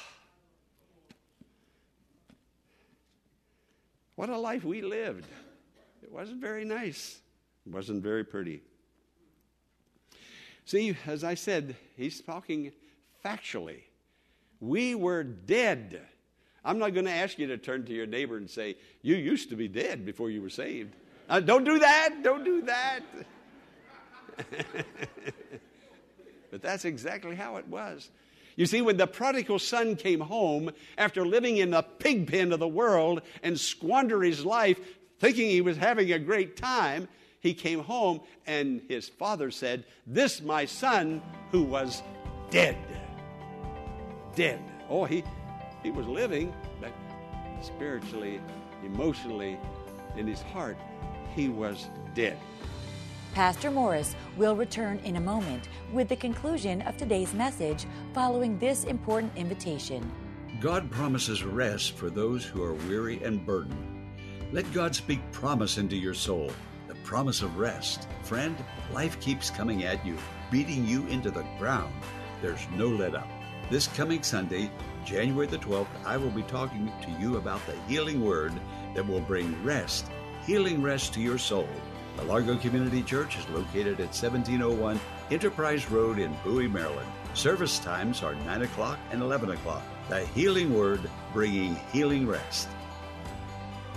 What 4.16 4.30
a 4.30 4.38
life 4.38 4.64
we 4.66 4.82
lived. 4.82 5.26
It 6.04 6.12
wasn't 6.12 6.42
very 6.42 6.66
nice, 6.66 7.20
it 7.66 7.72
wasn't 7.72 8.04
very 8.04 8.24
pretty. 8.24 8.62
See, 10.66 10.96
as 11.08 11.24
I 11.24 11.36
said, 11.36 11.76
he's 11.96 12.22
talking 12.22 12.72
factually. 13.24 13.84
We 14.60 14.94
were 14.94 15.24
dead 15.24 16.02
I'm 16.64 16.78
not 16.78 16.94
going 16.94 17.06
to 17.06 17.12
ask 17.12 17.40
you 17.40 17.48
to 17.48 17.58
turn 17.58 17.86
to 17.86 17.94
your 17.94 18.06
neighbor 18.06 18.38
and 18.38 18.50
say, 18.50 18.78
You 19.02 19.16
used 19.16 19.50
to 19.50 19.56
be 19.56 19.68
dead 19.68 20.06
before 20.06 20.30
you 20.30 20.42
were 20.42 20.50
saved. 20.50 20.96
Uh, 21.30 21.40
don't 21.40 21.64
do 21.64 21.80
that. 21.80 22.18
Don't 22.24 22.44
do 22.44 22.62
that. 22.64 23.02
but 26.52 26.62
that's 26.62 26.86
exactly 26.86 27.36
how 27.36 27.58
it 27.58 27.68
was. 27.68 28.10
You 28.56 28.66
see, 28.66 28.82
when 28.82 28.98
the 28.98 29.08
prodigal 29.08 29.60
son 29.60 29.96
came 29.96 30.20
home 30.20 30.72
after 30.98 31.26
living 31.26 31.58
in 31.58 31.72
the 31.72 31.82
pig 31.82 32.28
pen 32.28 32.52
of 32.52 32.60
the 32.60 32.68
world 32.68 33.22
and 33.42 33.58
squander 33.58 34.22
his 34.22 34.46
life 34.46 34.80
thinking 35.20 35.50
he 35.50 35.62
was 35.62 35.78
having 35.78 36.12
a 36.12 36.20
great 36.20 36.58
time, 36.58 37.08
he 37.40 37.54
came 37.54 37.80
home 37.80 38.20
and 38.46 38.82
his 38.90 39.08
father 39.08 39.50
said, 39.50 39.86
This 40.06 40.42
my 40.42 40.66
son 40.66 41.22
who 41.52 41.64
was 41.64 42.04
dead. 42.50 42.76
Dead. 44.36 44.60
Oh, 44.90 45.06
he, 45.06 45.24
he 45.84 45.92
was 45.92 46.06
living, 46.08 46.54
but 46.82 46.92
spiritually, 47.62 48.42
emotionally, 48.84 49.58
in 50.18 50.28
his 50.28 50.42
heart, 50.42 50.78
he 51.36 51.48
was 51.48 51.88
dead. 52.14 52.38
Pastor 53.40 53.72
Morris 53.72 54.18
will 54.36 54.54
return 54.54 55.00
in 55.06 55.16
a 55.16 55.22
moment 55.22 55.70
with 55.94 56.10
the 56.10 56.16
conclusion 56.18 56.82
of 56.82 56.98
today's 56.98 57.34
message 57.34 57.86
following 58.14 58.60
this 58.60 58.84
important 58.84 59.32
invitation. 59.38 60.12
God 60.60 60.92
promises 60.92 61.42
rest 61.42 61.94
for 61.94 62.10
those 62.10 62.44
who 62.44 62.62
are 62.62 62.74
weary 62.74 63.24
and 63.24 63.46
burdened. 63.46 64.12
Let 64.52 64.70
God 64.74 64.94
speak 64.94 65.22
promise 65.32 65.78
into 65.78 65.96
your 65.96 66.14
soul, 66.14 66.52
the 66.90 66.96
promise 66.96 67.42
of 67.42 67.58
rest. 67.58 68.10
Friend, 68.24 68.58
life 68.92 69.18
keeps 69.22 69.50
coming 69.50 69.86
at 69.86 70.06
you, 70.06 70.18
beating 70.52 70.86
you 70.86 71.08
into 71.08 71.32
the 71.32 71.46
ground. 71.58 71.94
There's 72.42 72.68
no 72.76 72.90
let 72.90 73.16
up. 73.16 73.30
This 73.70 73.88
coming 73.88 74.22
Sunday, 74.22 74.70
January 75.06 75.48
the 75.48 75.60
12th, 75.60 75.88
I 76.06 76.18
will 76.18 76.32
be 76.32 76.44
talking 76.44 76.92
to 77.04 77.12
you 77.22 77.38
about 77.38 77.66
the 77.66 77.78
healing 77.88 78.22
word 78.22 78.52
that 78.96 79.08
will 79.08 79.22
bring 79.22 79.64
rest, 79.64 80.08
healing 80.46 80.82
rest 80.82 81.14
to 81.14 81.22
your 81.22 81.38
soul. 81.38 81.70
The 82.18 82.24
Largo 82.24 82.58
Community 82.58 83.02
Church 83.02 83.38
is 83.38 83.48
located 83.50 84.00
at 84.00 84.08
1701 84.08 85.00
Enterprise 85.32 85.90
Road 85.90 86.20
in 86.20 86.36
Bowie, 86.44 86.68
Maryland. 86.68 87.10
Service 87.34 87.80
times 87.80 88.24
are 88.24 88.36
9 88.36 88.64
o'clock 88.64 89.00
and 89.12 89.22
11 89.22 89.52
o'clock. 89.52 89.84
The 90.10 90.26
Healing 90.28 90.74
Word, 90.74 91.02
bringing 91.34 91.76
healing 91.92 92.28
rest. 92.28 92.68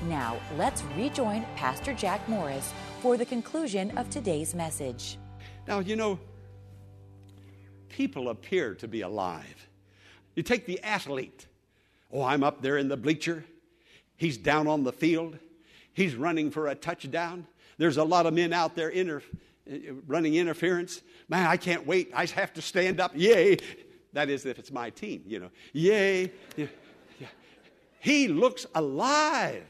Now, 0.09 0.39
let's 0.57 0.83
rejoin 0.97 1.45
Pastor 1.57 1.95
Jack 1.95 2.29
Morris 2.29 2.73
for 3.01 3.17
the 3.17 3.25
conclusion 3.25 3.97
of 3.97 4.11
today's 4.11 4.55
message. 4.55 5.19
Now, 5.67 5.79
you 5.79 5.97
know, 5.97 6.19
people 7.89 8.29
appear 8.29 8.75
to 8.77 8.89
be 8.89 9.03
alive. 9.03 9.69
You 10.35 10.43
take 10.43 10.67
the 10.67 10.83
athlete. 10.83 11.47
Oh, 12.13 12.23
I'm 12.23 12.43
up 12.43 12.63
there 12.63 12.79
in 12.79 12.89
the 12.89 12.97
bleacher. 12.97 13.45
He's 14.17 14.37
down 14.37 14.67
on 14.67 14.85
the 14.85 14.93
field. 14.93 15.39
He's 15.93 16.15
running 16.15 16.51
for 16.51 16.69
a 16.69 16.75
touchdown. 16.75 17.47
There's 17.83 17.97
a 17.97 18.05
lot 18.05 18.27
of 18.27 18.35
men 18.35 18.53
out 18.53 18.77
there 18.77 18.91
inter- 18.91 19.25
running 20.07 20.37
interference. 20.37 21.03
Man, 21.29 21.49
I 21.49 21.57
can't 21.57 21.85
wait. 21.85 22.13
I 22.15 22.27
have 22.27 22.53
to 22.53 22.63
stand 22.63 23.01
up. 23.01 23.11
Yay. 23.13 23.57
That 24.13 24.31
is, 24.31 24.47
if 24.47 24.61
it's 24.61 24.71
my 24.71 24.91
team, 24.91 25.25
you 25.27 25.41
know. 25.41 25.51
Yay. 25.73 26.31
Yeah. 26.57 26.67
Yeah. 27.19 27.27
He 27.99 28.29
looks 28.29 28.67
alive. 28.77 29.65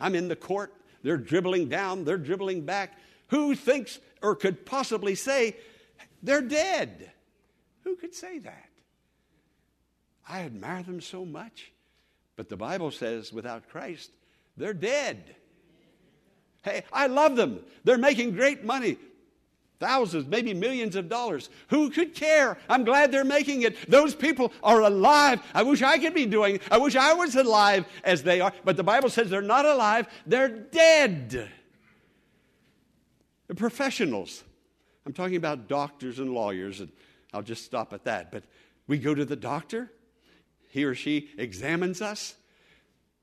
I'm 0.00 0.16
in 0.16 0.26
the 0.26 0.34
court. 0.34 0.74
They're 1.04 1.16
dribbling 1.16 1.68
down, 1.68 2.02
they're 2.02 2.18
dribbling 2.18 2.62
back. 2.62 2.98
Who 3.28 3.54
thinks 3.54 4.00
or 4.20 4.34
could 4.34 4.66
possibly 4.66 5.14
say 5.14 5.54
they're 6.24 6.42
dead? 6.42 7.12
Who 7.84 7.94
could 7.94 8.16
say 8.16 8.40
that? 8.40 8.68
I 10.28 10.40
admire 10.40 10.82
them 10.82 11.00
so 11.00 11.24
much. 11.24 11.70
But 12.34 12.48
the 12.48 12.56
Bible 12.56 12.90
says 12.90 13.32
without 13.32 13.68
Christ, 13.68 14.10
they're 14.56 14.74
dead. 14.74 15.36
Hey, 16.68 16.84
I 16.92 17.06
love 17.06 17.36
them. 17.36 17.60
They're 17.84 17.98
making 17.98 18.32
great 18.32 18.64
money. 18.64 18.96
Thousands, 19.80 20.26
maybe 20.26 20.54
millions 20.54 20.96
of 20.96 21.08
dollars. 21.08 21.50
Who 21.68 21.90
could 21.90 22.14
care? 22.14 22.58
I'm 22.68 22.84
glad 22.84 23.12
they're 23.12 23.24
making 23.24 23.62
it. 23.62 23.88
Those 23.88 24.12
people 24.12 24.52
are 24.62 24.80
alive. 24.80 25.40
I 25.54 25.62
wish 25.62 25.82
I 25.82 25.98
could 25.98 26.14
be 26.14 26.26
doing 26.26 26.56
it. 26.56 26.62
I 26.70 26.78
wish 26.78 26.96
I 26.96 27.14
was 27.14 27.36
alive 27.36 27.86
as 28.02 28.24
they 28.24 28.40
are. 28.40 28.52
But 28.64 28.76
the 28.76 28.82
Bible 28.82 29.08
says 29.08 29.30
they're 29.30 29.40
not 29.40 29.66
alive, 29.66 30.08
they're 30.26 30.48
dead. 30.48 31.48
The 33.46 33.54
professionals. 33.54 34.42
I'm 35.06 35.12
talking 35.12 35.36
about 35.36 35.68
doctors 35.68 36.18
and 36.18 36.34
lawyers, 36.34 36.80
and 36.80 36.90
I'll 37.32 37.42
just 37.42 37.64
stop 37.64 37.92
at 37.92 38.04
that. 38.04 38.32
But 38.32 38.42
we 38.88 38.98
go 38.98 39.14
to 39.14 39.24
the 39.24 39.36
doctor, 39.36 39.92
he 40.70 40.84
or 40.84 40.94
she 40.96 41.30
examines 41.38 42.02
us. 42.02 42.34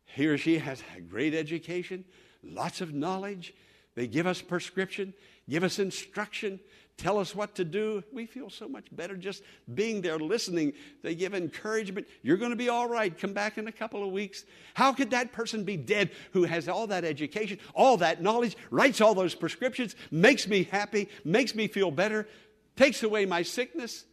He 0.05 0.27
or 0.27 0.37
she 0.37 0.59
has 0.59 0.81
a 0.95 1.01
great 1.01 1.33
education, 1.33 2.05
lots 2.45 2.81
of 2.81 2.93
knowledge. 2.93 3.53
They 3.95 4.07
give 4.07 4.27
us 4.27 4.41
prescription, 4.41 5.13
give 5.49 5.63
us 5.63 5.79
instruction, 5.79 6.59
tell 6.97 7.17
us 7.17 7.35
what 7.35 7.55
to 7.55 7.65
do. 7.65 8.03
We 8.13 8.25
feel 8.25 8.49
so 8.49 8.67
much 8.67 8.87
better 8.91 9.15
just 9.15 9.43
being 9.73 10.01
there 10.01 10.19
listening. 10.19 10.73
They 11.01 11.15
give 11.15 11.33
encouragement. 11.33 12.07
You're 12.21 12.37
going 12.37 12.51
to 12.51 12.57
be 12.57 12.69
all 12.69 12.87
right. 12.87 13.17
Come 13.17 13.33
back 13.33 13.57
in 13.57 13.67
a 13.67 13.71
couple 13.71 14.03
of 14.03 14.11
weeks. 14.11 14.43
How 14.73 14.93
could 14.93 15.11
that 15.11 15.31
person 15.31 15.63
be 15.63 15.77
dead 15.77 16.11
who 16.33 16.43
has 16.43 16.67
all 16.67 16.87
that 16.87 17.05
education, 17.05 17.59
all 17.73 17.97
that 17.97 18.21
knowledge, 18.21 18.57
writes 18.69 19.01
all 19.01 19.13
those 19.13 19.35
prescriptions, 19.35 19.95
makes 20.11 20.47
me 20.47 20.63
happy, 20.63 21.09
makes 21.23 21.55
me 21.55 21.67
feel 21.67 21.91
better, 21.91 22.27
takes 22.75 23.03
away 23.03 23.25
my 23.25 23.41
sickness? 23.41 24.05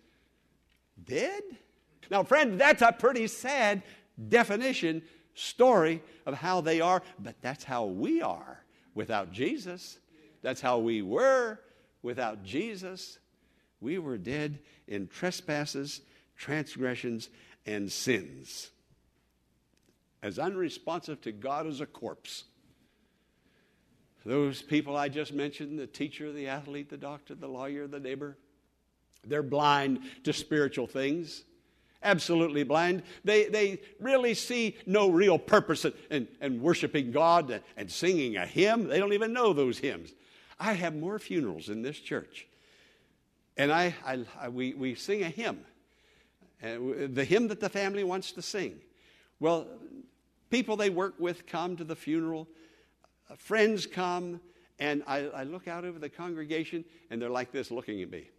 Dead? 1.04 1.42
Now, 2.10 2.22
friend, 2.22 2.60
that's 2.60 2.82
a 2.82 2.92
pretty 2.92 3.26
sad 3.26 3.82
definition, 4.28 5.02
story 5.34 6.02
of 6.26 6.34
how 6.34 6.60
they 6.60 6.80
are, 6.80 7.02
but 7.18 7.36
that's 7.40 7.64
how 7.64 7.86
we 7.86 8.22
are 8.22 8.62
without 8.94 9.32
Jesus. 9.32 9.98
That's 10.42 10.60
how 10.60 10.78
we 10.78 11.02
were 11.02 11.60
without 12.02 12.42
Jesus. 12.44 13.18
We 13.80 13.98
were 13.98 14.18
dead 14.18 14.60
in 14.86 15.08
trespasses, 15.08 16.00
transgressions, 16.36 17.28
and 17.66 17.90
sins. 17.90 18.70
As 20.22 20.38
unresponsive 20.38 21.20
to 21.22 21.32
God 21.32 21.66
as 21.66 21.80
a 21.80 21.86
corpse. 21.86 22.44
Those 24.24 24.62
people 24.62 24.96
I 24.96 25.08
just 25.08 25.32
mentioned 25.32 25.78
the 25.78 25.86
teacher, 25.86 26.30
the 26.30 26.48
athlete, 26.48 26.90
the 26.90 26.96
doctor, 26.96 27.34
the 27.34 27.48
lawyer, 27.48 27.88
the 27.88 27.98
neighbor 27.98 28.36
they're 29.26 29.42
blind 29.42 30.00
to 30.24 30.32
spiritual 30.32 30.86
things 30.86 31.44
absolutely 32.02 32.62
blind. 32.64 33.02
They, 33.24 33.46
they 33.46 33.80
really 34.00 34.34
see 34.34 34.76
no 34.86 35.10
real 35.10 35.38
purpose 35.38 35.84
in, 35.84 35.92
in, 36.10 36.28
in 36.40 36.62
worshiping 36.62 37.12
God 37.12 37.62
and, 37.76 37.90
singing 37.90 38.36
a 38.36 38.46
hymn. 38.46 38.88
They 38.88 38.98
don't 38.98 39.12
even 39.12 39.32
know 39.32 39.52
those 39.52 39.78
hymns. 39.78 40.12
I 40.58 40.74
have 40.74 40.94
more 40.94 41.18
funerals 41.18 41.68
in 41.68 41.82
this 41.82 41.98
church. 41.98 42.46
And 43.56 43.72
I, 43.72 43.94
I, 44.06 44.24
I 44.40 44.48
we, 44.48 44.74
we 44.74 44.94
sing 44.94 45.22
a 45.22 45.28
hymn, 45.28 45.60
and 46.62 47.14
the 47.14 47.24
hymn 47.24 47.48
that 47.48 47.60
the 47.60 47.68
family 47.68 48.04
wants 48.04 48.32
to 48.32 48.42
sing. 48.42 48.80
Well, 49.40 49.66
people 50.48 50.76
they 50.76 50.88
work 50.88 51.14
with 51.18 51.46
come 51.46 51.76
to 51.76 51.84
the 51.84 51.96
funeral, 51.96 52.48
uh, 53.30 53.34
friends 53.36 53.86
come, 53.86 54.40
and 54.78 55.02
I, 55.06 55.26
I 55.28 55.42
look 55.42 55.68
out 55.68 55.84
over 55.84 55.98
the 55.98 56.08
congregation, 56.08 56.84
and 57.10 57.20
they're 57.20 57.28
like 57.28 57.52
this 57.52 57.70
looking 57.70 58.00
at 58.00 58.10
me. 58.10 58.30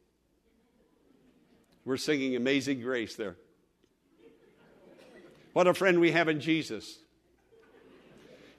We're 1.86 1.98
singing 1.98 2.36
Amazing 2.36 2.82
Grace 2.82 3.16
there. 3.16 3.36
What 5.54 5.68
a 5.68 5.74
friend 5.74 6.00
we 6.00 6.12
have 6.12 6.28
in 6.28 6.40
Jesus. 6.40 7.00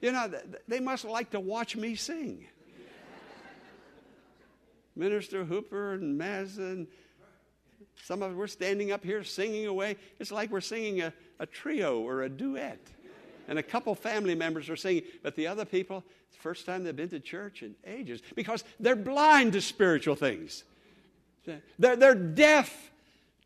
You 0.01 0.11
know, 0.11 0.31
they 0.67 0.79
must 0.79 1.05
like 1.05 1.31
to 1.31 1.39
watch 1.39 1.75
me 1.75 1.95
sing. 1.95 2.47
Minister 4.95 5.43
Hooper 5.43 5.93
and 5.93 6.19
Mazza 6.19 6.87
some 8.03 8.21
of 8.21 8.31
us, 8.31 8.37
we're 8.37 8.47
standing 8.47 8.91
up 8.91 9.03
here 9.03 9.23
singing 9.23 9.67
away. 9.67 9.97
It's 10.19 10.31
like 10.31 10.51
we're 10.51 10.61
singing 10.61 11.01
a, 11.01 11.13
a 11.39 11.45
trio 11.45 11.99
or 11.99 12.23
a 12.23 12.29
duet. 12.29 12.79
And 13.47 13.59
a 13.59 13.63
couple 13.63 13.93
family 13.93 14.35
members 14.35 14.69
are 14.69 14.75
singing, 14.75 15.03
but 15.21 15.35
the 15.35 15.47
other 15.47 15.65
people, 15.65 16.03
it's 16.27 16.37
the 16.37 16.41
first 16.41 16.65
time 16.65 16.83
they've 16.83 16.95
been 16.95 17.09
to 17.09 17.19
church 17.19 17.61
in 17.61 17.75
ages 17.85 18.21
because 18.35 18.63
they're 18.79 18.95
blind 18.95 19.53
to 19.53 19.61
spiritual 19.61 20.15
things. 20.15 20.63
They're, 21.77 21.95
they're 21.95 22.15
deaf 22.15 22.91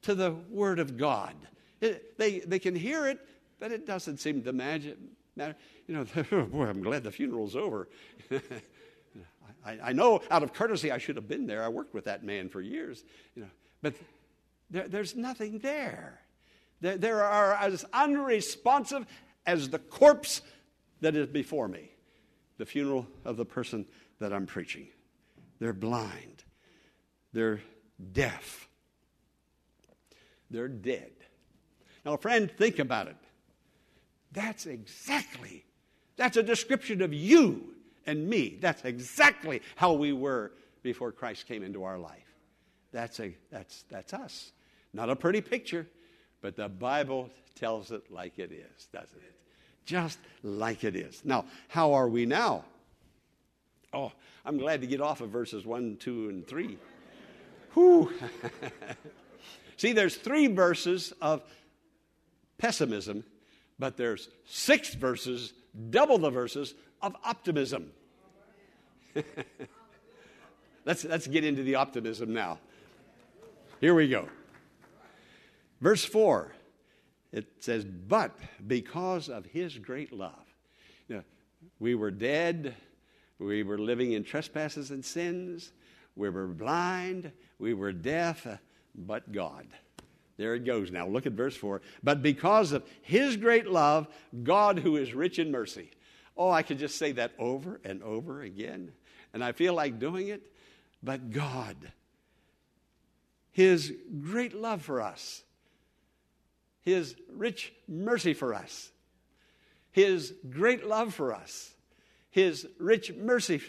to 0.03 0.15
the 0.15 0.31
Word 0.31 0.79
of 0.79 0.95
God. 0.97 1.35
It, 1.81 2.17
they, 2.17 2.39
they 2.39 2.59
can 2.59 2.75
hear 2.75 3.07
it, 3.07 3.19
but 3.59 3.71
it 3.71 3.85
doesn't 3.85 4.17
seem 4.17 4.43
to 4.43 4.53
matter. 4.53 4.95
You 5.37 5.55
know, 5.87 6.05
oh, 6.31 6.43
boy, 6.43 6.65
I'm 6.65 6.81
glad 6.81 7.03
the 7.03 7.11
funeral's 7.11 7.55
over. 7.55 7.87
I, 9.65 9.79
I, 9.83 9.93
know 9.93 10.21
out 10.31 10.43
of 10.43 10.53
courtesy 10.53 10.91
I 10.91 10.97
should 10.97 11.15
have 11.15 11.27
been 11.27 11.45
there. 11.45 11.63
I 11.63 11.69
worked 11.69 11.93
with 11.93 12.05
that 12.05 12.23
man 12.23 12.49
for 12.49 12.61
years. 12.61 13.03
You 13.35 13.43
know, 13.43 13.49
but 13.81 13.95
there, 14.69 14.87
there's 14.87 15.15
nothing 15.15 15.59
there. 15.59 16.21
there. 16.81 16.97
There 16.97 17.23
are 17.23 17.53
as 17.53 17.85
unresponsive 17.93 19.05
as 19.45 19.69
the 19.69 19.79
corpse 19.79 20.41
that 21.01 21.15
is 21.15 21.27
before 21.27 21.67
me, 21.67 21.91
the 22.57 22.65
funeral 22.65 23.07
of 23.25 23.37
the 23.37 23.45
person 23.45 23.85
that 24.19 24.33
I'm 24.33 24.45
preaching. 24.45 24.87
They're 25.59 25.73
blind. 25.73 26.43
They're 27.33 27.61
deaf. 28.11 28.67
They're 30.49 30.67
dead. 30.67 31.11
Now, 32.05 32.17
friend, 32.17 32.51
think 32.57 32.79
about 32.79 33.07
it. 33.07 33.17
That's 34.31 34.65
exactly, 34.65 35.65
that's 36.15 36.37
a 36.37 36.43
description 36.43 37.01
of 37.01 37.13
you 37.13 37.73
and 38.05 38.27
me. 38.27 38.57
That's 38.61 38.83
exactly 38.85 39.61
how 39.75 39.93
we 39.93 40.13
were 40.13 40.51
before 40.83 41.11
Christ 41.11 41.47
came 41.47 41.63
into 41.63 41.83
our 41.83 41.97
life. 41.97 42.35
That's, 42.91 43.19
a, 43.19 43.35
that's, 43.51 43.83
that's 43.89 44.13
us. 44.13 44.51
Not 44.93 45.09
a 45.09 45.15
pretty 45.15 45.41
picture, 45.41 45.87
but 46.41 46.55
the 46.55 46.69
Bible 46.69 47.29
tells 47.55 47.91
it 47.91 48.11
like 48.11 48.39
it 48.39 48.51
is, 48.51 48.87
doesn't 48.91 49.19
it? 49.19 49.35
Just 49.85 50.19
like 50.43 50.83
it 50.83 50.95
is. 50.95 51.21
Now, 51.23 51.45
how 51.67 51.93
are 51.93 52.07
we 52.07 52.25
now? 52.25 52.65
Oh, 53.93 54.11
I'm 54.45 54.57
glad 54.57 54.81
to 54.81 54.87
get 54.87 55.01
off 55.01 55.21
of 55.21 55.29
verses 55.29 55.65
1, 55.65 55.97
2, 55.97 56.29
and 56.29 56.47
3. 56.47 56.77
Whew. 57.73 58.11
See, 59.77 59.93
there's 59.93 60.15
three 60.15 60.47
verses 60.47 61.13
of 61.21 61.43
pessimism, 62.57 63.23
but 63.79 63.95
there's 63.97 64.29
six 64.45 64.93
verses, 64.93 65.53
double 65.89 66.17
the 66.17 66.29
verses 66.29 66.75
of 67.01 67.15
optimism. 67.23 67.91
let's, 70.85 71.05
let's 71.05 71.27
get 71.27 71.45
into 71.45 71.63
the 71.63 71.75
optimism 71.75 72.33
now. 72.33 72.59
Here 73.79 73.95
we 73.95 74.09
go. 74.09 74.27
Verse 75.79 76.03
4, 76.03 76.51
it 77.31 77.47
says, 77.59 77.85
But 77.85 78.37
because 78.67 79.29
of 79.29 79.45
his 79.45 79.77
great 79.77 80.11
love. 80.11 80.33
Now, 81.07 81.23
we 81.79 81.95
were 81.95 82.11
dead, 82.11 82.75
we 83.39 83.63
were 83.63 83.77
living 83.77 84.11
in 84.11 84.25
trespasses 84.25 84.91
and 84.91 85.03
sins, 85.03 85.71
we 86.17 86.29
were 86.29 86.47
blind, 86.47 87.31
we 87.57 87.73
were 87.73 87.93
deaf, 87.93 88.45
but 88.93 89.31
God. 89.31 89.67
There 90.39 90.55
it 90.55 90.63
goes 90.63 90.89
now. 90.89 91.05
Look 91.05 91.25
at 91.25 91.33
verse 91.33 91.57
4. 91.57 91.81
But 92.01 92.23
because 92.23 92.71
of 92.71 92.85
his 93.01 93.35
great 93.35 93.67
love, 93.67 94.07
God 94.41 94.79
who 94.79 94.95
is 94.95 95.13
rich 95.13 95.37
in 95.37 95.51
mercy. 95.51 95.91
Oh, 96.37 96.49
I 96.49 96.63
could 96.63 96.79
just 96.79 96.95
say 96.95 97.11
that 97.11 97.33
over 97.37 97.81
and 97.83 98.01
over 98.01 98.41
again. 98.41 98.93
And 99.33 99.43
I 99.43 99.51
feel 99.51 99.73
like 99.73 99.99
doing 99.99 100.29
it. 100.29 100.41
But 101.03 101.31
God, 101.31 101.75
his 103.51 103.93
great 104.21 104.53
love 104.53 104.81
for 104.81 105.01
us, 105.01 105.43
his 106.83 107.15
rich 107.33 107.73
mercy 107.89 108.33
for 108.33 108.53
us, 108.53 108.91
his 109.91 110.33
great 110.49 110.87
love 110.87 111.13
for 111.13 111.33
us, 111.33 111.73
his 112.31 112.65
rich 112.77 113.11
mercy. 113.13 113.61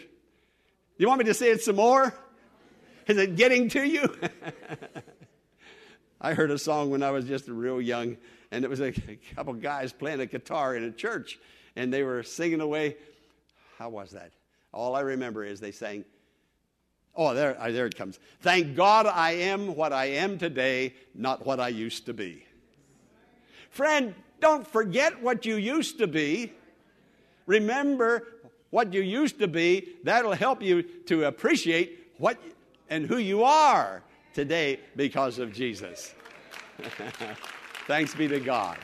You 0.97 1.09
want 1.09 1.19
me 1.19 1.25
to 1.25 1.33
say 1.33 1.49
it 1.49 1.61
some 1.63 1.75
more? 1.75 2.13
Is 3.07 3.17
it 3.17 3.35
getting 3.35 3.67
to 3.69 3.83
you? 3.83 4.15
I 6.23 6.35
heard 6.35 6.51
a 6.51 6.59
song 6.59 6.91
when 6.91 7.01
I 7.01 7.09
was 7.09 7.25
just 7.25 7.47
real 7.47 7.81
young, 7.81 8.15
and 8.51 8.63
it 8.63 8.69
was 8.69 8.79
a 8.79 8.91
couple 9.35 9.53
guys 9.55 9.91
playing 9.91 10.19
a 10.19 10.27
guitar 10.27 10.75
in 10.75 10.83
a 10.83 10.91
church, 10.91 11.39
and 11.75 11.91
they 11.91 12.03
were 12.03 12.21
singing 12.21 12.61
away. 12.61 12.95
How 13.79 13.89
was 13.89 14.11
that? 14.11 14.31
All 14.71 14.95
I 14.95 14.99
remember 14.99 15.43
is 15.43 15.59
they 15.59 15.71
sang, 15.71 16.05
Oh, 17.15 17.33
there, 17.33 17.59
uh, 17.59 17.71
there 17.71 17.87
it 17.87 17.97
comes. 17.97 18.19
Thank 18.39 18.75
God 18.75 19.05
I 19.05 19.31
am 19.31 19.75
what 19.75 19.91
I 19.91 20.05
am 20.05 20.37
today, 20.37 20.93
not 21.13 21.45
what 21.45 21.59
I 21.59 21.67
used 21.67 22.05
to 22.05 22.13
be. 22.13 22.45
Friend, 23.71 24.13
don't 24.39 24.65
forget 24.65 25.21
what 25.21 25.45
you 25.45 25.55
used 25.55 25.97
to 25.97 26.07
be. 26.07 26.53
Remember 27.47 28.27
what 28.69 28.93
you 28.93 29.01
used 29.01 29.39
to 29.39 29.47
be. 29.47 29.89
That'll 30.03 30.33
help 30.33 30.61
you 30.61 30.83
to 31.07 31.25
appreciate 31.25 32.13
what 32.17 32.37
and 32.89 33.07
who 33.07 33.17
you 33.17 33.43
are 33.43 34.03
today 34.33 34.79
because 34.95 35.39
of 35.39 35.53
Jesus. 35.53 36.13
Thanks 37.87 38.15
be 38.15 38.27
to 38.27 38.39
God. 38.39 38.77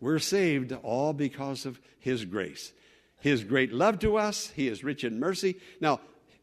We're 0.00 0.18
saved 0.18 0.72
all 0.82 1.12
because 1.12 1.66
of 1.66 1.80
His 1.98 2.24
grace. 2.24 2.72
His 3.20 3.42
great 3.42 3.72
love 3.72 3.98
to 4.00 4.16
us, 4.18 4.50
He 4.50 4.68
is 4.68 4.84
rich 4.84 5.04
in 5.04 5.18
mercy. 5.18 5.56
Now, 5.80 6.00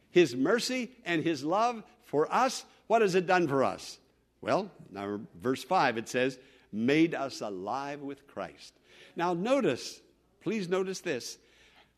His 0.09 0.35
mercy 0.35 0.91
and 1.05 1.23
His 1.23 1.43
love 1.43 1.83
for 2.05 2.33
us, 2.33 2.65
what 2.87 3.01
has 3.01 3.15
it 3.15 3.27
done 3.27 3.47
for 3.47 3.63
us? 3.63 3.99
Well, 4.41 4.71
now, 4.89 5.19
verse 5.39 5.63
5, 5.63 5.97
it 5.97 6.09
says, 6.09 6.39
made 6.71 7.13
us 7.13 7.41
alive 7.41 8.01
with 8.01 8.27
Christ. 8.27 8.73
Now, 9.15 9.33
notice, 9.33 10.01
please 10.41 10.67
notice 10.67 11.01
this 11.01 11.37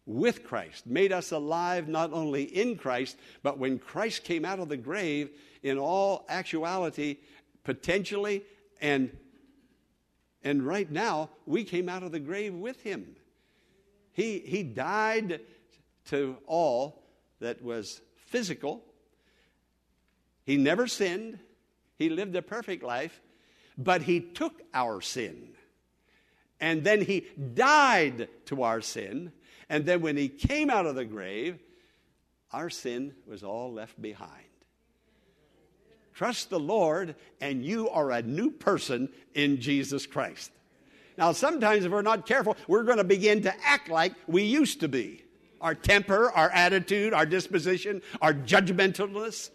with 0.05 0.43
Christ, 0.43 0.85
made 0.85 1.11
us 1.11 1.31
alive 1.31 1.87
not 1.87 2.11
only 2.11 2.43
in 2.43 2.77
Christ, 2.77 3.17
but 3.41 3.57
when 3.57 3.79
Christ 3.79 4.23
came 4.23 4.43
out 4.43 4.59
of 4.59 4.69
the 4.69 4.77
grave, 4.77 5.29
in 5.63 5.77
all 5.77 6.25
actuality, 6.27 7.17
potentially, 7.63 8.43
and, 8.81 9.15
and 10.43 10.61
right 10.61 10.91
now, 10.91 11.29
we 11.45 11.63
came 11.63 11.87
out 11.87 12.03
of 12.03 12.11
the 12.11 12.19
grave 12.19 12.53
with 12.53 12.81
him. 12.81 13.15
He, 14.11 14.39
he 14.39 14.61
died 14.61 15.39
to 16.09 16.37
all 16.45 17.01
that 17.39 17.63
was 17.63 18.01
physical. 18.27 18.83
He 20.43 20.57
never 20.57 20.87
sinned. 20.87 21.39
He 21.97 22.09
lived 22.09 22.35
a 22.35 22.41
perfect 22.41 22.83
life, 22.83 23.21
but 23.77 24.03
he 24.03 24.19
took 24.19 24.61
our 24.73 24.99
sin. 24.99 25.49
And 26.59 26.83
then 26.83 27.01
he 27.01 27.25
died 27.53 28.27
to 28.45 28.63
our 28.63 28.81
sin 28.81 29.31
and 29.73 29.87
then 29.87 30.01
when 30.01 30.15
he 30.15 30.29
came 30.29 30.69
out 30.69 30.85
of 30.85 30.93
the 30.93 31.03
grave, 31.03 31.57
our 32.51 32.69
sin 32.69 33.15
was 33.25 33.41
all 33.41 33.73
left 33.73 33.99
behind. 33.99 34.45
Trust 36.13 36.51
the 36.51 36.59
Lord, 36.59 37.15
and 37.41 37.65
you 37.65 37.89
are 37.89 38.11
a 38.11 38.21
new 38.21 38.51
person 38.51 39.09
in 39.33 39.59
Jesus 39.59 40.05
Christ. 40.05 40.51
Now, 41.17 41.31
sometimes 41.31 41.85
if 41.85 41.91
we're 41.91 42.03
not 42.03 42.27
careful, 42.27 42.55
we're 42.67 42.83
going 42.83 42.99
to 42.99 43.03
begin 43.03 43.41
to 43.41 43.53
act 43.65 43.89
like 43.89 44.13
we 44.27 44.43
used 44.43 44.79
to 44.81 44.87
be. 44.87 45.23
Our 45.59 45.73
temper, 45.73 46.29
our 46.29 46.51
attitude, 46.51 47.11
our 47.11 47.25
disposition, 47.25 48.03
our 48.21 48.35
judgmentalness. 48.35 49.49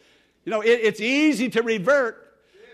You 0.45 0.51
know, 0.51 0.63
it, 0.63 0.81
it's 0.83 1.01
easy 1.01 1.49
to 1.51 1.63
revert 1.63 2.28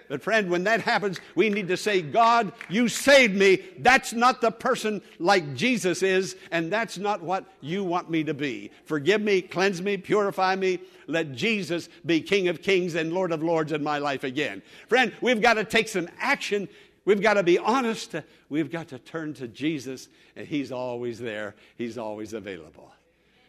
But, 0.09 0.23
friend, 0.23 0.51
when 0.51 0.65
that 0.65 0.83
happens, 0.83 1.19
we 1.35 1.49
need 1.49 1.69
to 1.69 1.77
say, 1.77 2.03
God, 2.03 2.53
you 2.69 2.89
saved 2.89 3.35
me. 3.35 3.63
That's 3.79 4.13
not 4.13 4.41
the 4.41 4.51
person 4.51 5.01
like 5.19 5.55
Jesus 5.55 6.03
is, 6.03 6.37
and 6.51 6.71
that's 6.71 6.99
not 6.99 7.23
what 7.23 7.45
you 7.61 7.85
want 7.85 8.11
me 8.11 8.25
to 8.25 8.35
be. 8.35 8.71
Forgive 8.85 9.23
me, 9.23 9.41
cleanse 9.41 9.81
me, 9.81 9.97
purify 9.97 10.57
me. 10.57 10.81
Let 11.07 11.33
Jesus 11.33 11.89
be 12.05 12.21
King 12.21 12.49
of 12.49 12.61
kings 12.63 12.95
and 12.95 13.13
Lord 13.13 13.33
of 13.33 13.43
lords 13.43 13.73
in 13.73 13.83
my 13.83 13.99
life 13.99 14.25
again. 14.25 14.63
Friend, 14.89 15.13
we've 15.21 15.41
got 15.41 15.55
to 15.55 15.65
take 15.65 15.89
some 15.89 16.09
action. 16.19 16.69
We've 17.07 17.23
got 17.23 17.35
to 17.35 17.43
be 17.43 17.59
honest. 17.59 18.15
We've 18.49 18.71
got 18.71 18.89
to 18.89 18.99
turn 18.99 19.35
to 19.35 19.49
Jesus, 19.49 20.09
and 20.37 20.47
He's 20.47 20.71
always 20.71 21.19
there, 21.19 21.55
He's 21.77 21.97
always 21.97 22.35
available. 22.35 22.93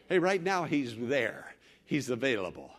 Hey, 0.07 0.19
right 0.19 0.41
now, 0.41 0.63
He's 0.63 0.95
there, 0.97 1.53
He's 1.85 2.09
available 2.09 2.71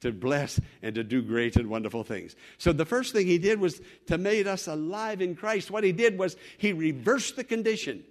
to 0.00 0.12
bless 0.12 0.60
and 0.82 0.94
to 0.94 1.02
do 1.02 1.22
great 1.22 1.56
and 1.56 1.68
wonderful 1.68 2.04
things. 2.04 2.36
So 2.58 2.72
the 2.72 2.84
first 2.84 3.12
thing 3.12 3.26
he 3.26 3.38
did 3.38 3.60
was 3.60 3.80
to 4.06 4.18
make 4.18 4.46
us 4.46 4.68
alive 4.68 5.20
in 5.20 5.34
Christ. 5.34 5.70
What 5.70 5.84
he 5.84 5.92
did 5.92 6.18
was 6.18 6.36
he 6.56 6.72
reversed 6.72 7.36
the 7.36 7.44
condition, 7.44 8.04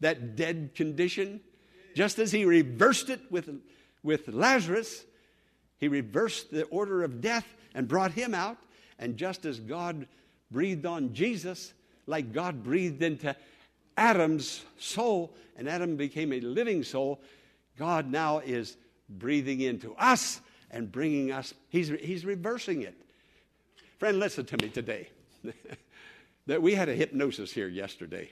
that 0.00 0.36
dead 0.36 0.74
condition. 0.74 1.40
Just 1.94 2.18
as 2.18 2.32
he 2.32 2.44
reversed 2.44 3.08
it 3.08 3.20
with, 3.30 3.48
with 4.02 4.28
Lazarus, 4.28 5.04
he 5.78 5.88
reversed 5.88 6.50
the 6.50 6.64
order 6.64 7.04
of 7.04 7.20
death 7.20 7.46
and 7.74 7.86
brought 7.86 8.12
him 8.12 8.34
out. 8.34 8.58
And 8.98 9.16
just 9.16 9.44
as 9.44 9.60
God 9.60 10.08
breathed 10.50 10.86
on 10.86 11.14
Jesus, 11.14 11.72
like 12.06 12.32
God 12.32 12.64
breathed 12.64 13.02
into 13.02 13.36
Adam's 13.96 14.64
soul, 14.78 15.34
and 15.56 15.68
Adam 15.68 15.96
became 15.96 16.32
a 16.32 16.40
living 16.40 16.82
soul, 16.82 17.20
God 17.76 18.10
now 18.10 18.38
is 18.38 18.76
breathing 19.08 19.60
into 19.60 19.94
us 19.94 20.40
and 20.70 20.90
bringing 20.90 21.32
us, 21.32 21.54
he's, 21.68 21.88
he's 21.88 22.24
reversing 22.24 22.82
it. 22.82 22.94
Friend, 23.98 24.18
listen 24.18 24.44
to 24.46 24.56
me 24.58 24.68
today. 24.68 25.08
that 26.46 26.62
we 26.62 26.74
had 26.74 26.88
a 26.88 26.94
hypnosis 26.94 27.52
here 27.52 27.68
yesterday. 27.68 28.30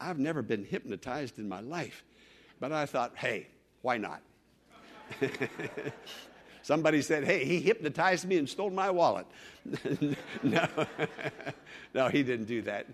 I've 0.00 0.18
never 0.18 0.42
been 0.42 0.64
hypnotized 0.64 1.38
in 1.38 1.48
my 1.48 1.60
life, 1.60 2.04
but 2.60 2.72
I 2.72 2.86
thought, 2.86 3.12
hey, 3.16 3.48
why 3.82 3.98
not? 3.98 4.22
Somebody 6.62 7.02
said, 7.02 7.24
hey, 7.24 7.44
he 7.44 7.60
hypnotized 7.60 8.26
me 8.26 8.38
and 8.38 8.48
stole 8.48 8.70
my 8.70 8.90
wallet. 8.90 9.26
no, 10.42 10.68
no, 11.94 12.08
he 12.08 12.22
didn't 12.22 12.46
do 12.46 12.62
that. 12.62 12.86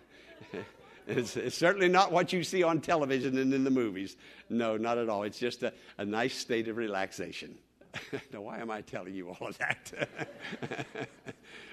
It's, 1.09 1.37
it's, 1.37 1.57
certainly 1.57 1.89
not 1.89 2.11
what 2.11 2.33
you 2.33 2.43
see 2.43 2.63
on 2.63 2.81
television 2.81 3.39
and 3.39 3.53
in 3.55 3.65
the 3.65 3.71
movies. 3.71 4.17
No, 4.49 4.77
not 4.77 4.99
at 4.99 5.09
all. 5.09 5.23
It's 5.23 5.39
just 5.39 5.63
a, 5.63 5.73
a 5.99 6.05
nice 6.05 6.37
state 6.37 6.69
of 6.69 6.77
relaxation. 6.77 7.57
now, 8.33 8.43
why 8.43 8.59
am 8.59 8.71
I 8.71 8.81
telling 8.81 9.15
you 9.15 9.31
all 9.31 9.49
of 9.49 9.59
that? 9.59 10.09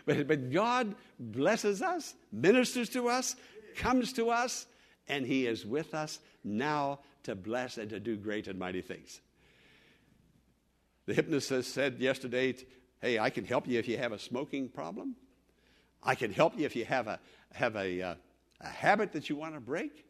but, 0.06 0.28
but 0.28 0.52
God 0.52 0.96
blesses 1.20 1.82
us, 1.82 2.14
ministers 2.32 2.90
to 2.90 3.10
us, 3.10 3.36
comes 3.76 4.14
to 4.14 4.30
us, 4.30 4.66
and 5.08 5.26
He 5.26 5.48
is 5.48 5.66
with 5.66 5.94
us 5.94 6.20
now 6.44 7.00
to 7.24 7.36
bless 7.36 7.78
and 7.78 7.90
to 7.90 8.00
do 8.00 8.18
great 8.18 8.48
and 8.48 8.60
mighty 8.60 8.82
things. 8.82 9.22
The 11.06 11.14
hypnotist 11.14 11.74
said 11.74 12.00
yesterday, 12.00 12.56
Hey, 13.02 13.20
I 13.20 13.30
can 13.30 13.44
help 13.44 13.68
you 13.68 13.80
if 13.80 13.88
you 13.90 13.98
have 13.98 14.14
a 14.14 14.20
smoking 14.20 14.70
problem. 14.70 15.18
I 16.02 16.16
can 16.16 16.32
help 16.32 16.58
you 16.58 16.66
if 16.66 16.74
you 16.74 16.86
have 16.86 17.08
a, 17.08 17.20
have 17.52 17.76
a, 17.76 18.02
uh, 18.02 18.16
a 18.62 18.68
habit 18.68 19.12
that 19.12 19.30
you 19.30 19.36
want 19.36 19.56
to 19.56 19.60
break. 19.60 20.06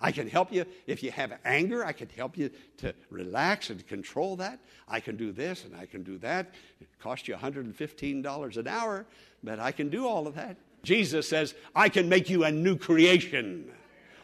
I 0.00 0.12
can 0.12 0.28
help 0.28 0.52
you 0.52 0.64
if 0.86 1.02
you 1.02 1.10
have 1.10 1.32
anger. 1.44 1.84
I 1.84 1.92
can 1.92 2.08
help 2.08 2.38
you 2.38 2.50
to 2.78 2.94
relax 3.10 3.70
and 3.70 3.86
control 3.86 4.36
that. 4.36 4.58
I 4.88 5.00
can 5.00 5.16
do 5.16 5.30
this 5.30 5.64
and 5.64 5.76
I 5.76 5.86
can 5.86 6.02
do 6.02 6.16
that. 6.18 6.54
It 6.80 6.88
costs 6.98 7.28
you 7.28 7.34
$115 7.34 8.56
an 8.56 8.68
hour, 8.68 9.06
but 9.42 9.60
I 9.60 9.72
can 9.72 9.90
do 9.90 10.06
all 10.06 10.26
of 10.26 10.34
that. 10.36 10.56
Jesus 10.82 11.28
says, 11.28 11.54
I 11.74 11.90
can 11.90 12.08
make 12.08 12.30
you 12.30 12.44
a 12.44 12.50
new 12.50 12.76
creation. 12.76 13.70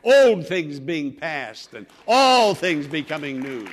Old 0.03 0.47
things 0.47 0.81
being 0.81 1.13
past 1.13 1.75
and 1.75 1.87
all 2.09 2.55
things 2.55 2.87
becoming 2.87 3.41
new. 3.41 3.67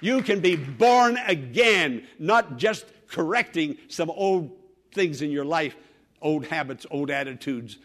You 0.00 0.22
can 0.22 0.40
be 0.40 0.54
born 0.54 1.18
again, 1.26 2.06
not 2.20 2.56
just 2.56 2.86
correcting 3.08 3.76
some 3.88 4.10
old 4.10 4.52
things 4.92 5.22
in 5.22 5.30
your 5.30 5.44
life, 5.44 5.74
old 6.22 6.46
habits, 6.46 6.86
old 6.90 7.10
attitudes, 7.10 7.78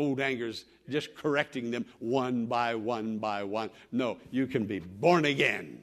old 0.00 0.18
angers 0.18 0.64
just 0.88 1.14
correcting 1.14 1.70
them 1.70 1.84
one 1.98 2.46
by 2.46 2.74
one 2.74 3.18
by 3.18 3.44
one. 3.44 3.70
No, 3.92 4.16
you 4.30 4.46
can 4.46 4.64
be 4.64 4.80
born 4.80 5.26
again. 5.26 5.82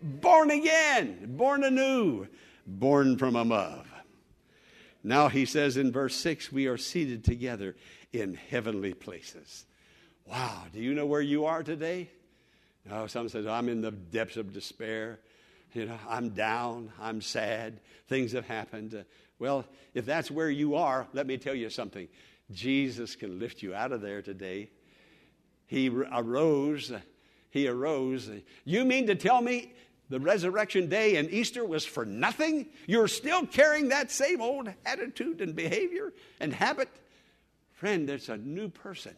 Born 0.00 0.50
again, 0.50 1.34
born 1.36 1.64
anew, 1.64 2.28
born 2.66 3.18
from 3.18 3.34
above. 3.34 3.86
Now 5.02 5.28
he 5.28 5.44
says 5.46 5.76
in 5.76 5.90
verse 5.90 6.14
6 6.16 6.52
we 6.52 6.66
are 6.66 6.78
seated 6.78 7.24
together 7.24 7.76
in 8.12 8.34
heavenly 8.34 8.94
places. 8.94 9.66
Wow, 10.26 10.64
do 10.72 10.80
you 10.80 10.94
know 10.94 11.06
where 11.06 11.20
you 11.20 11.44
are 11.46 11.62
today? 11.62 12.08
No, 12.88 13.06
some 13.06 13.28
says, 13.28 13.46
I'm 13.46 13.68
in 13.68 13.80
the 13.80 13.90
depths 13.90 14.36
of 14.36 14.52
despair. 14.52 15.18
You 15.72 15.86
know, 15.86 15.98
I'm 16.08 16.30
down, 16.30 16.92
I'm 17.00 17.20
sad, 17.20 17.80
things 18.08 18.32
have 18.32 18.46
happened. 18.46 18.94
Uh, 18.94 19.02
well, 19.38 19.64
if 19.92 20.06
that's 20.06 20.30
where 20.30 20.48
you 20.48 20.76
are, 20.76 21.06
let 21.12 21.26
me 21.26 21.36
tell 21.36 21.54
you 21.54 21.68
something. 21.68 22.08
Jesus 22.52 23.16
can 23.16 23.38
lift 23.38 23.62
you 23.62 23.74
out 23.74 23.92
of 23.92 24.00
there 24.00 24.22
today. 24.22 24.70
He 25.66 25.88
arose. 25.88 26.92
He 27.50 27.68
arose. 27.68 28.30
You 28.64 28.84
mean 28.84 29.06
to 29.08 29.14
tell 29.14 29.40
me 29.40 29.72
the 30.08 30.20
resurrection 30.20 30.88
day 30.88 31.16
and 31.16 31.30
Easter 31.30 31.64
was 31.64 31.84
for 31.84 32.04
nothing? 32.04 32.68
You're 32.86 33.08
still 33.08 33.46
carrying 33.46 33.88
that 33.88 34.10
same 34.10 34.40
old 34.40 34.68
attitude 34.84 35.40
and 35.40 35.56
behavior 35.56 36.12
and 36.38 36.52
habit? 36.52 36.88
Friend, 37.72 38.08
there's 38.08 38.28
a 38.28 38.36
new 38.36 38.68
person. 38.68 39.14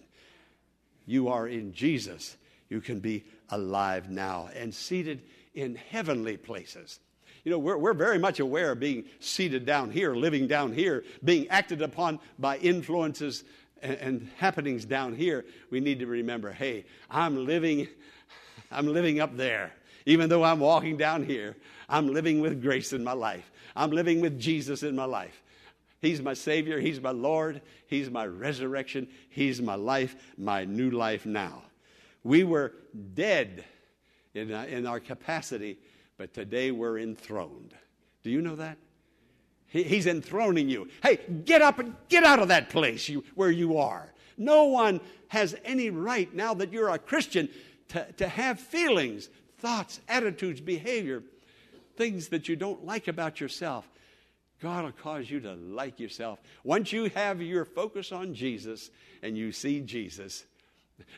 You 1.07 1.29
are 1.29 1.47
in 1.47 1.73
Jesus. 1.73 2.37
You 2.69 2.81
can 2.81 3.01
be 3.01 3.25
alive 3.51 4.11
now 4.11 4.51
and 4.55 4.75
seated 4.75 5.23
in 5.55 5.75
heavenly 5.75 6.37
places. 6.37 7.01
You 7.49 7.55
know, 7.55 7.61
we're, 7.61 7.79
we're 7.79 7.95
very 7.95 8.19
much 8.19 8.41
aware 8.41 8.73
of 8.73 8.81
being 8.81 9.07
seated 9.21 9.65
down 9.65 9.91
here, 9.91 10.15
living 10.15 10.47
down 10.47 10.71
here, 10.71 11.03
being 11.25 11.49
acted 11.49 11.81
upon 11.81 12.21
by 12.39 12.59
influences 12.59 13.43
and, 13.81 13.97
and 13.97 14.31
happenings 14.37 14.85
down 14.85 15.15
here. 15.15 15.47
We 15.71 15.81
need 15.81 15.99
to 16.01 16.07
remember, 16.07 16.53
hey, 16.53 16.85
I'm 17.11 17.47
living, 17.47 17.89
I'm 18.71 18.87
living 18.87 19.19
up 19.21 19.35
there. 19.35 19.73
Even 20.05 20.29
though 20.29 20.45
I'm 20.45 20.61
walking 20.61 20.99
down 20.99 21.25
here, 21.25 21.57
I'm 21.89 22.13
living 22.13 22.43
with 22.43 22.61
grace 22.61 22.93
in 22.93 23.03
my 23.03 23.15
life. 23.15 23.51
I'm 23.75 23.93
living 23.93 24.21
with 24.21 24.39
Jesus 24.39 24.83
in 24.83 24.95
my 24.95 25.07
life. 25.07 25.43
He's 26.03 26.21
my 26.21 26.35
Savior. 26.35 26.79
He's 26.79 27.01
my 27.01 27.13
Lord. 27.13 27.63
He's 27.87 28.11
my 28.11 28.27
resurrection. 28.27 29.09
He's 29.31 29.63
my 29.63 29.75
life, 29.75 30.17
my 30.37 30.67
new 30.67 30.91
life 30.91 31.25
now. 31.25 31.63
We 32.25 32.45
were 32.45 32.75
dead 33.15 33.65
in, 34.35 34.53
uh, 34.53 34.67
in 34.69 34.87
our 34.87 35.01
capacity 35.01 35.79
but 36.19 36.35
today 36.35 36.71
we're 36.73 36.99
enthroned. 36.99 37.73
Do 38.23 38.31
you 38.31 38.43
know 38.43 38.57
that? 38.57 38.77
He, 39.69 39.85
he's 39.85 40.07
enthroning 40.07 40.69
you. 40.69 40.89
Hey, 41.03 41.21
get 41.45 41.63
up 41.63 41.79
and 41.79 41.95
get 42.09 42.25
out 42.25 42.41
of 42.41 42.49
that 42.49 42.69
place 42.69 43.09
you, 43.09 43.25
where 43.35 43.51
you 43.51 43.79
are. 43.79 44.13
No 44.37 44.65
one 44.65 45.01
has 45.29 45.57
any 45.65 45.91
right 45.91 46.33
now 46.35 46.55
that 46.55 46.73
you're 46.73 46.91
a 46.91 46.99
Christian 46.99 47.49
to, 47.89 48.05
to 48.19 48.29
have 48.29 48.59
feelings, 48.59 49.29
thoughts, 49.59 50.01
attitudes, 50.09 50.61
behavior, 50.61 51.23
things 51.97 52.29
that 52.29 52.49
you 52.49 52.57
don't 52.57 52.85
like 52.85 53.09
about 53.09 53.41
yourself. 53.41 53.89
God 54.61 54.85
will 54.85 54.93
cause 54.93 55.31
you 55.31 55.41
to 55.41 55.55
like 55.55 56.01
yourself. 56.01 56.41
Once 56.65 56.93
you 56.93 57.11
have 57.11 57.41
your 57.41 57.65
focus 57.65 58.11
on 58.11 58.35
Jesus 58.35 58.91
and 59.23 59.37
you 59.37 59.53
see 59.53 59.81
Jesus, 59.81 60.45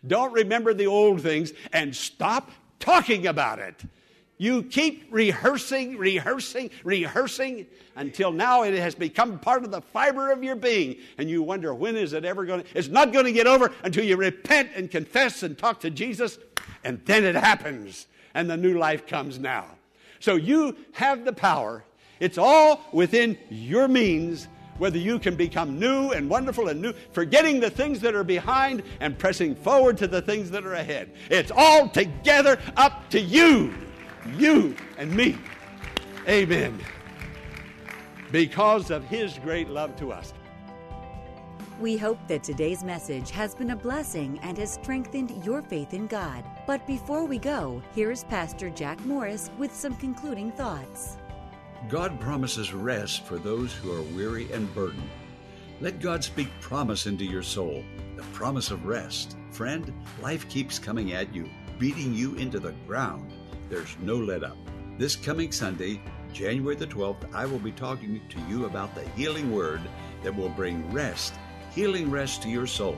don't 0.07 0.33
remember 0.33 0.75
the 0.75 0.87
old 0.87 1.23
things 1.23 1.53
and 1.73 1.97
stop 1.97 2.51
talking 2.79 3.27
about 3.27 3.59
it. 3.59 3.83
You 4.41 4.63
keep 4.63 5.07
rehearsing, 5.11 5.99
rehearsing, 5.99 6.71
rehearsing 6.83 7.67
until 7.95 8.33
now 8.33 8.63
it 8.63 8.73
has 8.73 8.95
become 8.95 9.39
part 9.39 9.65
of 9.65 9.71
the 9.71 9.83
fiber 9.83 10.33
of 10.33 10.43
your 10.43 10.57
being. 10.57 10.97
And 11.19 11.29
you 11.29 11.43
wonder, 11.43 11.75
when 11.75 11.95
is 11.95 12.15
it 12.15 12.25
ever 12.25 12.47
going 12.47 12.63
to? 12.63 12.67
It's 12.73 12.89
not 12.89 13.13
going 13.13 13.27
to 13.27 13.33
get 13.33 13.47
over 13.47 13.71
until 13.85 14.03
you 14.03 14.17
repent 14.17 14.71
and 14.75 14.91
confess 14.91 15.43
and 15.43 15.59
talk 15.59 15.81
to 15.81 15.91
Jesus. 15.91 16.39
And 16.85 17.05
then 17.05 17.25
it 17.25 17.35
happens. 17.35 18.07
And 18.33 18.49
the 18.49 18.57
new 18.57 18.79
life 18.79 19.07
comes 19.07 19.39
now. 19.39 19.67
So 20.21 20.37
you 20.37 20.75
have 20.93 21.27
the 21.27 21.35
power. 21.35 21.85
It's 22.19 22.39
all 22.39 22.81
within 22.93 23.37
your 23.51 23.89
means 23.89 24.49
whether 24.79 24.97
you 24.97 25.19
can 25.19 25.37
become 25.37 25.79
new 25.79 26.13
and 26.13 26.31
wonderful 26.31 26.69
and 26.69 26.81
new, 26.81 26.95
forgetting 27.13 27.61
the 27.61 27.69
things 27.69 28.01
that 28.01 28.15
are 28.15 28.25
behind 28.25 28.85
and 29.01 29.19
pressing 29.19 29.55
forward 29.55 29.99
to 29.99 30.07
the 30.07 30.23
things 30.23 30.51
that 30.53 30.65
are 30.65 30.77
ahead. 30.77 31.13
It's 31.29 31.53
all 31.55 31.91
together 31.91 32.59
up 32.79 33.11
to 33.11 33.21
you 33.21 33.75
you 34.37 34.77
and 34.99 35.15
me. 35.15 35.39
Amen. 36.29 36.79
Because 38.31 38.91
of 38.91 39.05
his 39.05 39.39
great 39.39 39.69
love 39.69 39.97
to 39.97 40.13
us. 40.13 40.33
We 41.81 41.97
hope 41.97 42.19
that 42.29 42.45
today's 42.45 42.85
message 42.85 43.31
has 43.31 43.55
been 43.55 43.71
a 43.71 43.77
blessing 43.77 44.39
and 44.43 44.59
has 44.59 44.75
strengthened 44.75 45.45
your 45.47 45.63
faith 45.63 45.95
in 45.95 46.07
God. 46.09 46.45
But 46.67 46.87
before 46.87 47.25
we 47.25 47.39
go, 47.39 47.83
here's 47.95 48.25
Pastor 48.25 48.69
Jack 48.69 49.03
Morris 49.07 49.51
with 49.57 49.75
some 49.75 49.97
concluding 49.97 50.53
thoughts. 50.53 51.17
God 51.89 52.21
promises 52.21 52.75
rest 52.75 53.25
for 53.25 53.39
those 53.39 53.73
who 53.73 53.91
are 53.93 54.03
weary 54.15 54.53
and 54.53 54.73
burdened. 54.75 55.09
Let 55.81 56.01
God 56.01 56.23
speak 56.23 56.49
promise 56.61 57.07
into 57.07 57.25
your 57.25 57.43
soul, 57.43 57.83
the 58.17 58.23
promise 58.35 58.71
of 58.71 58.85
rest. 58.85 59.39
Friend, 59.51 59.91
life 60.21 60.47
keeps 60.51 60.79
coming 60.79 61.15
at 61.15 61.35
you, 61.35 61.49
beating 61.79 62.13
you 62.13 62.35
into 62.35 62.61
the 62.61 62.73
ground. 62.87 63.33
There's 63.71 63.97
no 64.01 64.17
let 64.17 64.43
up. 64.43 64.57
This 64.99 65.15
coming 65.15 65.53
Sunday, 65.53 66.03
January 66.33 66.75
the 66.75 66.89
12th, 66.89 67.33
I 67.33 67.47
will 67.47 67.61
be 67.61 67.71
talking 67.71 68.21
to 68.29 68.41
you 68.49 68.65
about 68.65 68.95
the 68.97 69.09
healing 69.11 69.53
word 69.53 69.81
that 70.25 70.37
will 70.37 70.49
bring 70.49 70.93
rest, 70.93 71.35
healing 71.73 72.11
rest 72.11 72.43
to 72.43 72.49
your 72.49 72.67
soul. 72.67 72.97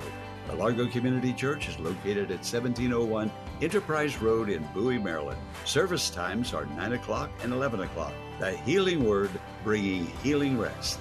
The 0.48 0.56
Largo 0.56 0.88
Community 0.88 1.34
Church 1.34 1.68
is 1.68 1.78
located 1.78 2.30
at 2.30 2.38
1701 2.38 3.30
Enterprise 3.60 4.20
Road 4.20 4.48
in 4.48 4.66
Bowie, 4.74 4.98
Maryland. 4.98 5.38
Service 5.66 6.08
times 6.08 6.54
are 6.54 6.64
9 6.64 6.94
o'clock 6.94 7.30
and 7.42 7.52
11 7.52 7.80
o'clock. 7.80 8.14
The 8.40 8.52
Healing 8.52 9.06
Word, 9.06 9.30
bringing 9.62 10.06
healing 10.22 10.58
rest. 10.58 10.98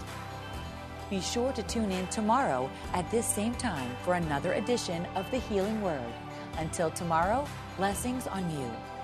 Be 1.09 1.21
sure 1.21 1.53
to 1.53 1.63
tune 1.63 1.91
in 1.91 2.05
tomorrow 2.07 2.69
at 2.93 3.09
this 3.09 3.25
same 3.25 3.55
time 3.55 3.89
for 4.03 4.15
another 4.15 4.53
edition 4.53 5.07
of 5.15 5.29
the 5.31 5.39
Healing 5.39 5.81
Word. 5.81 6.13
Until 6.57 6.91
tomorrow, 6.91 7.47
blessings 7.77 8.27
on 8.27 8.49
you. 8.51 8.69